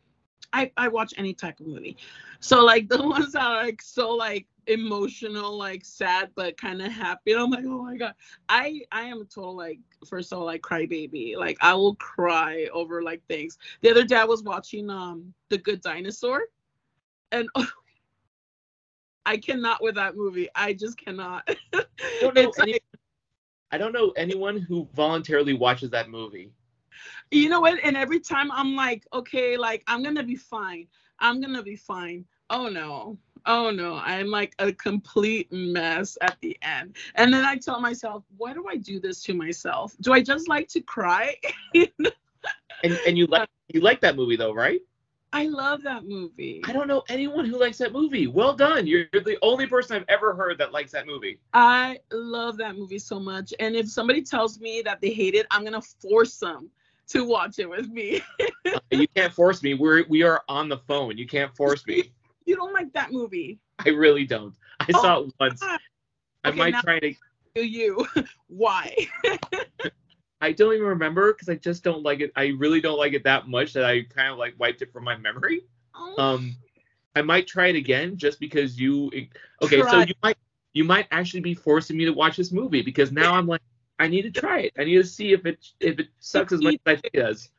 [0.52, 1.96] I, I watch any type of movie.
[2.40, 6.90] So like the ones that are like so like emotional, like sad but kind of
[6.92, 7.32] happy.
[7.32, 8.14] And I'm like, oh my god.
[8.48, 11.36] I I am a total like first of all like crybaby.
[11.36, 13.58] Like I will cry over like things.
[13.82, 16.42] The other day I was watching um The Good Dinosaur
[17.32, 17.48] and
[19.26, 20.48] I cannot with that movie.
[20.54, 21.48] I just cannot.
[21.74, 21.84] I
[22.20, 22.84] don't know any- like-
[23.72, 26.50] I don't know anyone who voluntarily watches that movie.
[27.30, 27.78] You know what?
[27.84, 30.86] And every time I'm like, okay, like I'm gonna be fine.
[31.18, 32.24] I'm gonna be fine.
[32.50, 33.18] Oh no.
[33.46, 33.96] Oh no.
[33.96, 36.96] I'm like a complete mess at the end.
[37.14, 39.94] And then I tell myself, why do I do this to myself?
[40.00, 41.36] Do I just like to cry?
[42.82, 44.80] And and you like you like that movie though, right?
[45.32, 46.62] I love that movie.
[46.64, 48.26] I don't know anyone who likes that movie.
[48.26, 48.86] Well done.
[48.86, 51.38] You're the only person I've ever heard that likes that movie.
[51.52, 53.52] I love that movie so much.
[53.60, 56.70] And if somebody tells me that they hate it, I'm gonna force them
[57.10, 58.22] to watch it with me.
[58.72, 59.74] Uh, you can't force me.
[59.74, 61.18] We're we are on the phone.
[61.18, 62.12] You can't force me.
[62.46, 63.58] you don't like that movie.
[63.84, 64.54] I really don't.
[64.80, 65.60] I Oh, saw it once.
[65.60, 65.80] God.
[66.44, 67.14] I Okay, might try to.
[67.54, 68.06] Do you?
[68.48, 68.94] Why?
[70.40, 72.32] I don't even remember because I just don't like it.
[72.34, 75.04] I really don't like it that much that I kind of like wiped it from
[75.04, 75.62] my memory.
[75.94, 76.56] Oh, Um,
[77.14, 79.10] I might try it again just because you.
[79.62, 80.36] Okay, so you might
[80.72, 83.60] you might actually be forcing me to watch this movie because now I'm like
[84.00, 84.72] I need to try it.
[84.78, 87.20] I need to see if it if it sucks as much as I think it
[87.20, 87.50] does.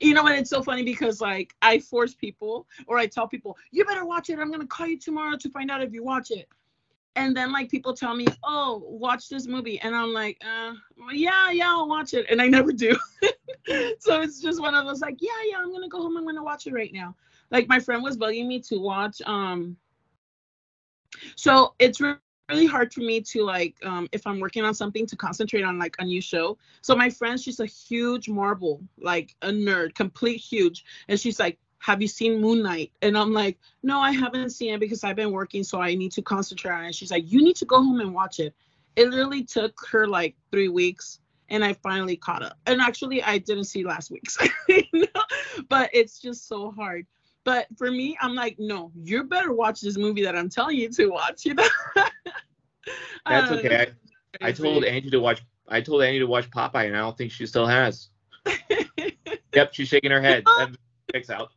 [0.00, 0.36] you know what?
[0.36, 4.28] It's so funny because like I force people or I tell people, you better watch
[4.28, 4.38] it.
[4.38, 6.46] I'm gonna call you tomorrow to find out if you watch it.
[7.16, 10.72] And then like people tell me, oh, watch this movie, and I'm like, uh,
[11.10, 12.96] yeah, yeah, I'll watch it, and I never do.
[13.98, 16.16] so it's just one of those like, yeah, yeah, I'm gonna go home.
[16.16, 17.14] I'm gonna watch it right now.
[17.50, 19.20] Like my friend was bugging me to watch.
[19.22, 19.76] Um,
[21.36, 22.00] so it's
[22.52, 25.78] really hard for me to like, um, if I'm working on something, to concentrate on
[25.78, 26.58] like a new show.
[26.82, 31.58] So my friend, she's a huge Marvel, like a nerd, complete huge, and she's like,
[31.78, 35.16] "Have you seen Moon Knight?" And I'm like, "No, I haven't seen it because I've
[35.16, 37.76] been working, so I need to concentrate on it." She's like, "You need to go
[37.82, 38.54] home and watch it."
[38.96, 42.58] It literally took her like three weeks, and I finally caught up.
[42.66, 44.36] And actually, I didn't see last week's,
[44.68, 45.22] you know?
[45.68, 47.06] but it's just so hard.
[47.44, 50.88] But for me, I'm like, no, you better watch this movie that I'm telling you
[50.90, 51.44] to watch.
[51.44, 51.68] You know.
[53.26, 53.86] That's okay.
[53.86, 53.92] Um,
[54.40, 55.42] I, I told Angie to watch.
[55.68, 58.08] I told Angie to watch Popeye, and I don't think she still has.
[59.54, 60.44] Yep, she's shaking her head.
[60.58, 60.78] And
[61.12, 61.50] checks out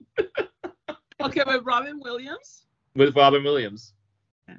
[1.21, 2.65] okay, with Robin Williams.
[2.95, 3.93] with Robin Williams.
[4.47, 4.55] Yeah.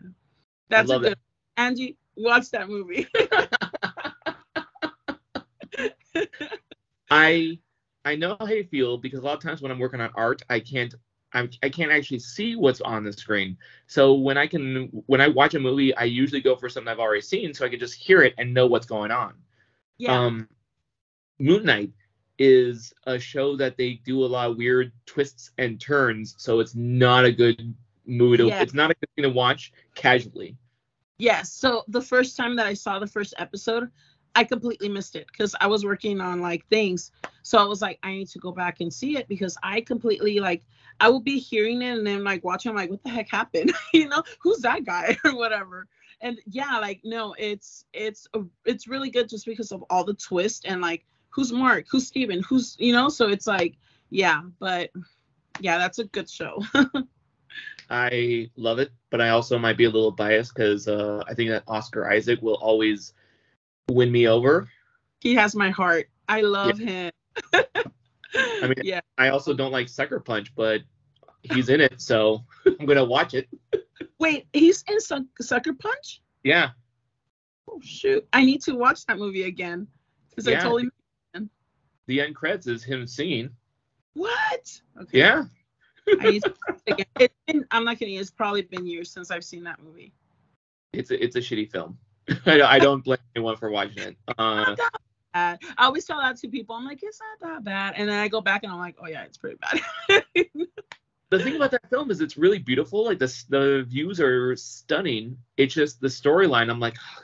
[0.70, 1.18] That's a good.
[1.56, 3.06] Angie, watch that movie.
[7.10, 7.58] I
[8.04, 10.42] I know how you feel because a lot of times when I'm working on art,
[10.48, 10.94] I can't
[11.36, 13.56] I'm, I can't actually see what's on the screen.
[13.86, 16.98] So when I can when I watch a movie, I usually go for something I've
[16.98, 19.34] already seen, so I can just hear it and know what's going on.
[19.98, 20.18] yeah.
[20.18, 20.48] Um,
[21.38, 21.90] Moon Knight
[22.38, 26.74] is a show that they do a lot of weird twists and turns, so it's
[26.74, 27.74] not a good
[28.06, 28.62] movie to Yeah.
[28.62, 30.56] it's not a good thing to watch casually.
[31.18, 31.52] Yes.
[31.52, 33.90] So the first time that I saw the first episode,
[34.36, 37.10] I completely missed it because I was working on like things.
[37.40, 40.40] So I was like, I need to go back and see it because I completely
[40.40, 40.62] like
[41.00, 42.68] I will be hearing it and then like watching.
[42.68, 43.72] I'm like, what the heck happened?
[43.94, 45.88] you know, who's that guy or whatever.
[46.20, 48.28] And yeah, like no, it's it's
[48.66, 52.42] it's really good just because of all the twist and like who's Mark, who's Steven,
[52.42, 53.08] who's you know.
[53.08, 53.76] So it's like
[54.10, 54.90] yeah, but
[55.60, 56.62] yeah, that's a good show.
[57.88, 61.48] I love it, but I also might be a little biased because uh, I think
[61.48, 63.14] that Oscar Isaac will always
[63.88, 64.68] win me over.
[65.20, 66.08] he has my heart.
[66.28, 67.10] I love him.
[67.54, 67.62] I
[68.62, 69.00] mean, yeah.
[69.16, 70.82] I also don't like Sucker Punch, but
[71.42, 73.48] he's in it, so I'm gonna watch it.
[74.18, 76.20] Wait, he's in Suck- Sucker Punch?
[76.42, 76.70] Yeah,
[77.68, 78.26] Oh shoot!
[78.32, 79.86] I need to watch that movie again
[80.30, 80.60] because I Yeah.
[80.62, 80.88] totally
[82.08, 83.50] the end credits is him singing.
[84.14, 84.80] what?
[85.02, 85.18] Okay.
[85.18, 85.44] Yeah,
[86.20, 88.14] I need to watch it been, I'm not kidding.
[88.14, 90.12] It's probably been years since I've seen that movie.
[90.92, 91.98] it's a, it's a shitty film.
[92.46, 94.16] I, I don't blame anyone for watching it.
[94.38, 94.92] Uh, Not that
[95.32, 95.58] bad.
[95.78, 96.74] I always tell that to people.
[96.74, 99.06] I'm like, it's not that bad, and then I go back and I'm like, oh
[99.06, 100.24] yeah, it's pretty bad.
[101.30, 103.04] the thing about that film is it's really beautiful.
[103.04, 105.36] Like the the views are stunning.
[105.56, 106.70] It's just the storyline.
[106.70, 107.22] I'm like, oh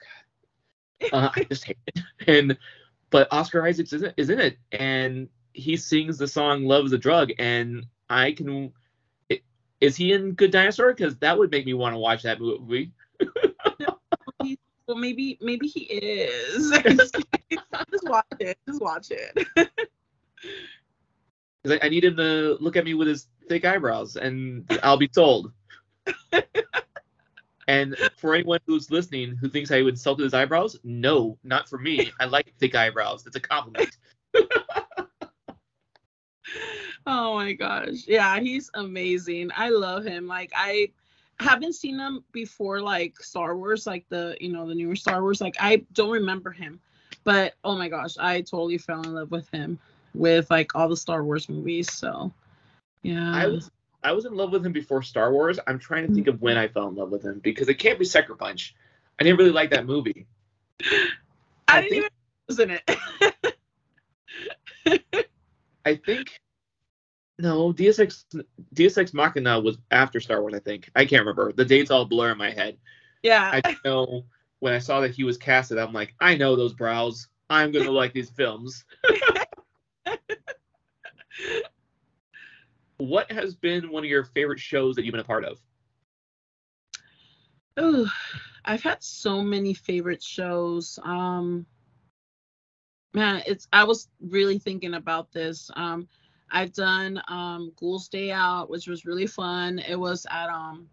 [1.10, 2.00] god, uh, I just hate it.
[2.26, 2.56] And
[3.10, 6.92] but Oscar Isaacs is in, is in it, and he sings the song "Love Is
[6.92, 8.72] a Drug," and I can.
[9.80, 10.94] Is he in Good Dinosaur?
[10.94, 12.92] Because that would make me want to watch that movie.
[14.86, 16.70] Well, maybe maybe he is.
[16.82, 17.16] just,
[17.90, 18.58] just watch it.
[18.66, 19.70] Just watch it.
[21.82, 25.52] I, need him to look at me with his thick eyebrows, and I'll be sold.
[27.68, 31.78] and for anyone who's listening who thinks I would insulted his eyebrows, no, not for
[31.78, 32.10] me.
[32.20, 33.26] I like thick eyebrows.
[33.26, 33.96] It's a compliment.
[37.06, 38.06] Oh my gosh.
[38.06, 39.50] Yeah, he's amazing.
[39.56, 40.26] I love him.
[40.26, 40.92] Like I
[41.40, 45.40] haven't seen him before like Star Wars, like the, you know, the newer Star Wars.
[45.40, 46.80] Like I don't remember him.
[47.24, 49.78] But oh my gosh, I totally fell in love with him
[50.14, 51.92] with like all the Star Wars movies.
[51.92, 52.32] So
[53.02, 53.34] yeah.
[53.34, 53.70] I was
[54.04, 55.58] I was in love with him before Star Wars.
[55.66, 57.98] I'm trying to think of when I fell in love with him because it can't
[57.98, 58.74] be Sucker Punch.
[59.20, 60.26] I didn't really like that movie.
[60.82, 61.08] I
[61.68, 62.10] I didn't think- even
[62.48, 62.78] was in
[64.84, 65.02] it.
[65.84, 66.40] I think
[67.42, 68.24] no, Deus Ex
[68.72, 70.54] Deus Ex Machina was after Star Wars.
[70.54, 71.52] I think I can't remember.
[71.52, 72.78] The dates all blur in my head.
[73.24, 73.60] Yeah.
[73.64, 74.26] I know
[74.60, 77.26] when I saw that he was casted, I'm like, I know those brows.
[77.50, 78.84] I'm gonna like these films.
[82.98, 85.58] what has been one of your favorite shows that you've been a part of?
[87.76, 88.08] Oh,
[88.64, 90.96] I've had so many favorite shows.
[91.02, 91.66] Um,
[93.12, 95.72] man, it's I was really thinking about this.
[95.74, 96.06] Um,
[96.52, 99.78] I've done um Ghouls Day Out, which was really fun.
[99.78, 100.88] It was at um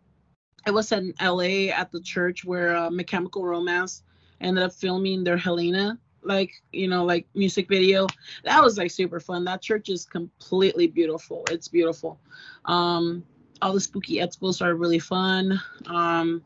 [0.66, 4.04] it was in LA at the church where uh, My Chemical Romance
[4.42, 8.08] ended up filming their Helena like you know like music video.
[8.44, 9.44] That was like super fun.
[9.46, 11.44] That church is completely beautiful.
[11.52, 12.20] It's beautiful.
[12.66, 13.24] Um
[13.62, 15.60] all the spooky expos are really fun.
[15.88, 16.42] Um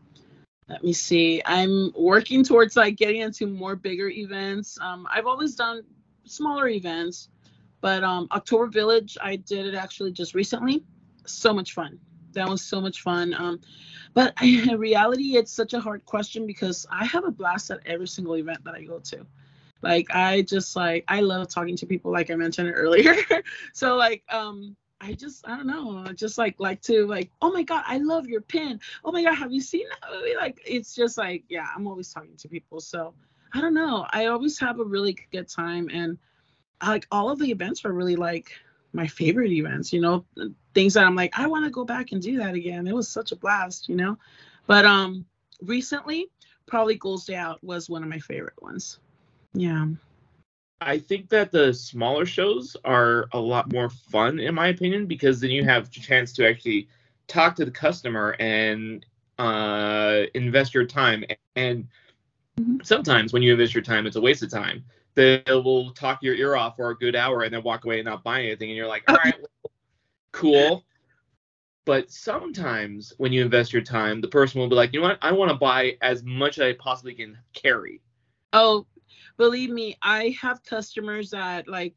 [0.70, 1.42] let me see.
[1.46, 4.78] I'm working towards like getting into more bigger events.
[4.82, 5.84] Um i've always done
[6.26, 7.30] smaller events
[7.84, 10.84] but um october village i did it actually just recently.
[11.26, 12.00] So much fun.
[12.32, 13.36] That was so much fun.
[13.38, 13.60] Um
[14.14, 18.08] but in reality it's such a hard question because i have a blast at every
[18.08, 19.28] single event that i go to.
[19.82, 23.16] Like i just like i love talking to people like i mentioned earlier.
[23.74, 26.06] So like um i just i don't know.
[26.08, 28.80] I just like like to like oh my god i love your pin.
[29.04, 30.38] Oh my god have you seen that movie?
[30.38, 32.80] Like it's just like yeah i'm always talking to people.
[32.80, 33.14] So
[33.54, 34.08] i don't know.
[34.12, 36.18] I always have a really good time and
[36.82, 38.52] like all of the events were really like
[38.94, 40.24] my favorite events you know
[40.74, 43.08] things that i'm like i want to go back and do that again it was
[43.08, 44.18] such a blast you know
[44.68, 45.26] but um
[45.62, 46.28] recently
[46.66, 49.00] probably Ghouls Day Out was one of my favorite ones
[49.54, 49.86] yeah.
[50.82, 55.40] I think that the smaller shows are a lot more fun, in my opinion, because
[55.40, 56.90] then you have a chance to actually
[57.28, 59.06] talk to the customer and
[59.40, 61.24] uh, invest your time.
[61.56, 61.88] And
[62.60, 62.78] mm-hmm.
[62.84, 64.84] sometimes when you invest your time, it's a waste of time.
[65.16, 68.06] They will talk your ear off for a good hour and then walk away and
[68.06, 68.70] not buy anything.
[68.70, 69.72] And you're like, all right, well,
[70.32, 70.86] cool.
[71.86, 75.20] But sometimes when you invest your time, the person will be like, you know what?
[75.22, 78.02] I want to buy as much as I possibly can carry.
[78.54, 78.86] Oh,
[79.38, 81.94] believe me, I have customers that like,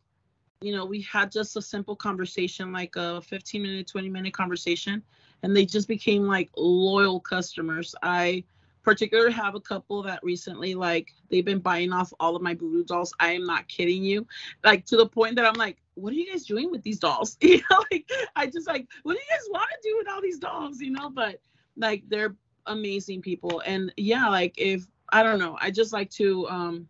[0.61, 5.03] you know, we had just a simple conversation, like a 15 minute, 20 minute conversation,
[5.43, 7.95] and they just became like loyal customers.
[8.03, 8.43] I
[8.87, 12.85] particularly have a couple that recently like they've been buying off all of my voodoo
[12.85, 13.13] dolls.
[13.19, 14.25] I am not kidding you.
[14.63, 17.37] Like to the point that I'm like, what are you guys doing with these dolls?
[17.43, 20.23] You know, like I just like, what do you guys want to do with all
[20.23, 20.81] these dolls?
[20.81, 21.41] You know, but
[21.77, 23.61] like they're amazing people.
[23.67, 26.87] And yeah, like if I don't know, I just like to um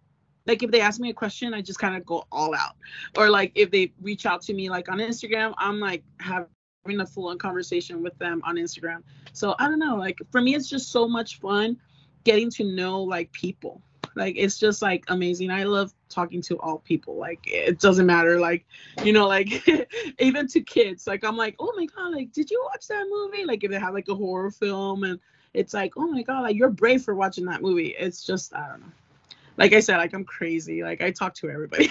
[0.47, 2.77] like if they ask me a question i just kind of go all out
[3.19, 6.05] or like if they reach out to me like on instagram i'm like
[6.87, 9.03] having a full on conversation with them on instagram.
[9.33, 11.77] So i don't know like for me it's just so much fun
[12.25, 13.83] getting to know like people.
[14.15, 15.51] Like it's just like amazing.
[15.51, 17.17] I love talking to all people.
[17.17, 18.65] Like it doesn't matter like
[19.05, 19.69] you know like
[20.21, 21.07] even to kids.
[21.07, 23.45] Like i'm like oh my god like did you watch that movie?
[23.45, 25.19] Like if they have like a horror film and
[25.55, 27.95] it's like oh my god like you're brave for watching that movie.
[27.99, 28.93] It's just i don't know.
[29.57, 30.83] Like I said, like I'm crazy.
[30.83, 31.91] Like I talk to everybody.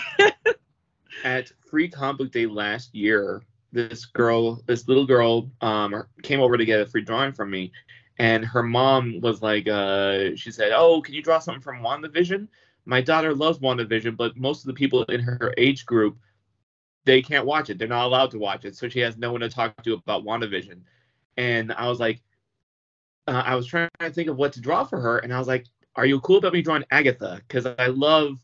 [1.24, 3.42] At Free Comic Book Day last year,
[3.76, 7.72] this girl, this little girl, um, came over to get a free drawing from me,
[8.18, 12.48] and her mom was like, uh, she said, "Oh, can you draw something from WandaVision?"
[12.86, 16.18] My daughter loves WandaVision, but most of the people in her age group,
[17.04, 17.78] they can't watch it.
[17.78, 20.24] They're not allowed to watch it, so she has no one to talk to about
[20.24, 20.80] WandaVision.
[21.38, 22.22] And I was like,
[23.28, 25.48] uh, I was trying to think of what to draw for her, and I was
[25.48, 25.66] like,
[25.96, 27.42] are you cool about me drawing Agatha?
[27.48, 28.38] Because I love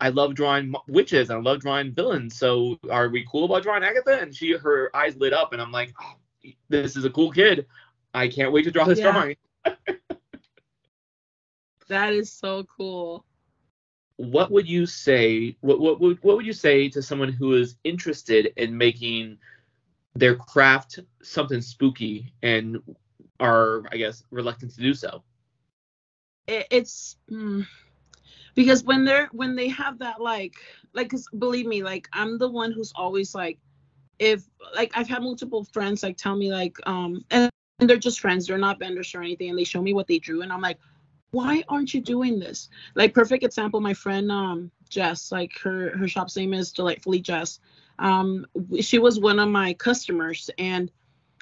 [0.00, 2.38] I love drawing witches and I love drawing villains.
[2.38, 4.20] So are we cool about drawing Agatha?
[4.20, 6.14] And she her eyes lit up and I'm like, oh,
[6.68, 7.66] this is a cool kid.
[8.12, 9.12] I can't wait to draw this yeah.
[9.12, 9.36] drawing.
[11.88, 13.24] that is so cool.
[14.16, 15.56] What would you say?
[15.60, 19.38] What what would what would you say to someone who is interested in making
[20.14, 22.78] their craft something spooky and
[23.40, 25.22] are I guess reluctant to do so?
[26.46, 27.66] it, it's mm,
[28.56, 30.56] because when they're when they have that like
[30.92, 33.58] like cause believe me like i'm the one who's always like
[34.18, 34.42] if
[34.74, 37.48] like i've had multiple friends like tell me like um and,
[37.78, 40.18] and they're just friends they're not vendors or anything and they show me what they
[40.18, 40.78] drew and i'm like
[41.36, 42.70] why aren't you doing this?
[42.94, 47.60] Like perfect example my friend um jess like her her shop's name is delightfully jess.
[47.98, 48.46] Um
[48.80, 50.90] she was one of my customers and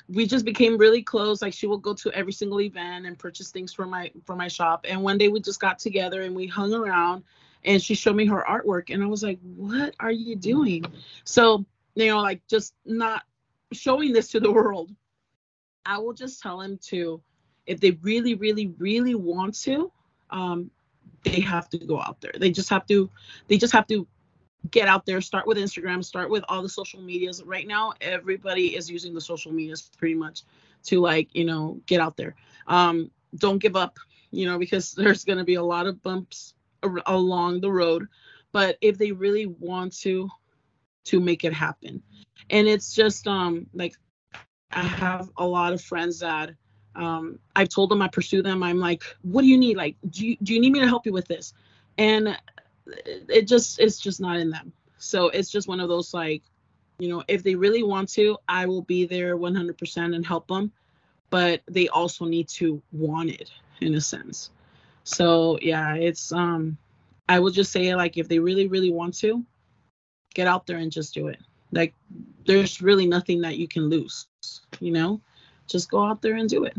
[0.08, 1.40] we just became really close.
[1.40, 4.48] Like she would go to every single event and purchase things for my for my
[4.48, 4.84] shop.
[4.88, 7.24] And one day we just got together and we hung around
[7.64, 10.84] and she showed me her artwork and i was like what are you doing?
[11.24, 13.22] So you know like just not
[13.72, 14.90] showing this to the world.
[15.86, 17.22] I will just tell them to
[17.66, 19.90] if they really really really want to
[20.30, 20.70] um
[21.22, 22.32] they have to go out there.
[22.36, 23.10] They just have to
[23.48, 24.06] they just have to
[24.70, 27.42] get out there start with instagram start with all the social medias.
[27.42, 30.42] Right now everybody is using the social medias pretty much
[30.84, 32.34] to like you know get out there.
[32.66, 33.98] Um don't give up
[34.30, 38.06] you know because there's going to be a lot of bumps ar- along the road.
[38.52, 40.28] But if they really want to
[41.04, 42.02] to make it happen.
[42.50, 43.94] And it's just um like
[44.72, 46.50] i have a lot of friends that
[46.96, 48.62] um i've told them i pursue them.
[48.62, 49.76] I'm like what do you need?
[49.76, 51.52] Like do you, do you need me to help you with this?
[51.98, 52.36] And
[52.86, 54.72] it just it's just not in them.
[54.98, 56.42] So it's just one of those like
[56.98, 60.70] you know if they really want to i will be there 100% and help them
[61.28, 64.50] but they also need to want it in a sense.
[65.02, 66.76] So yeah it's um
[67.28, 69.44] i will just say like if they really really want to
[70.34, 71.38] get out there and just do it.
[71.72, 71.94] Like
[72.46, 74.26] there's really nothing that you can lose
[74.80, 75.20] you know?
[75.66, 76.76] Just go out there and do it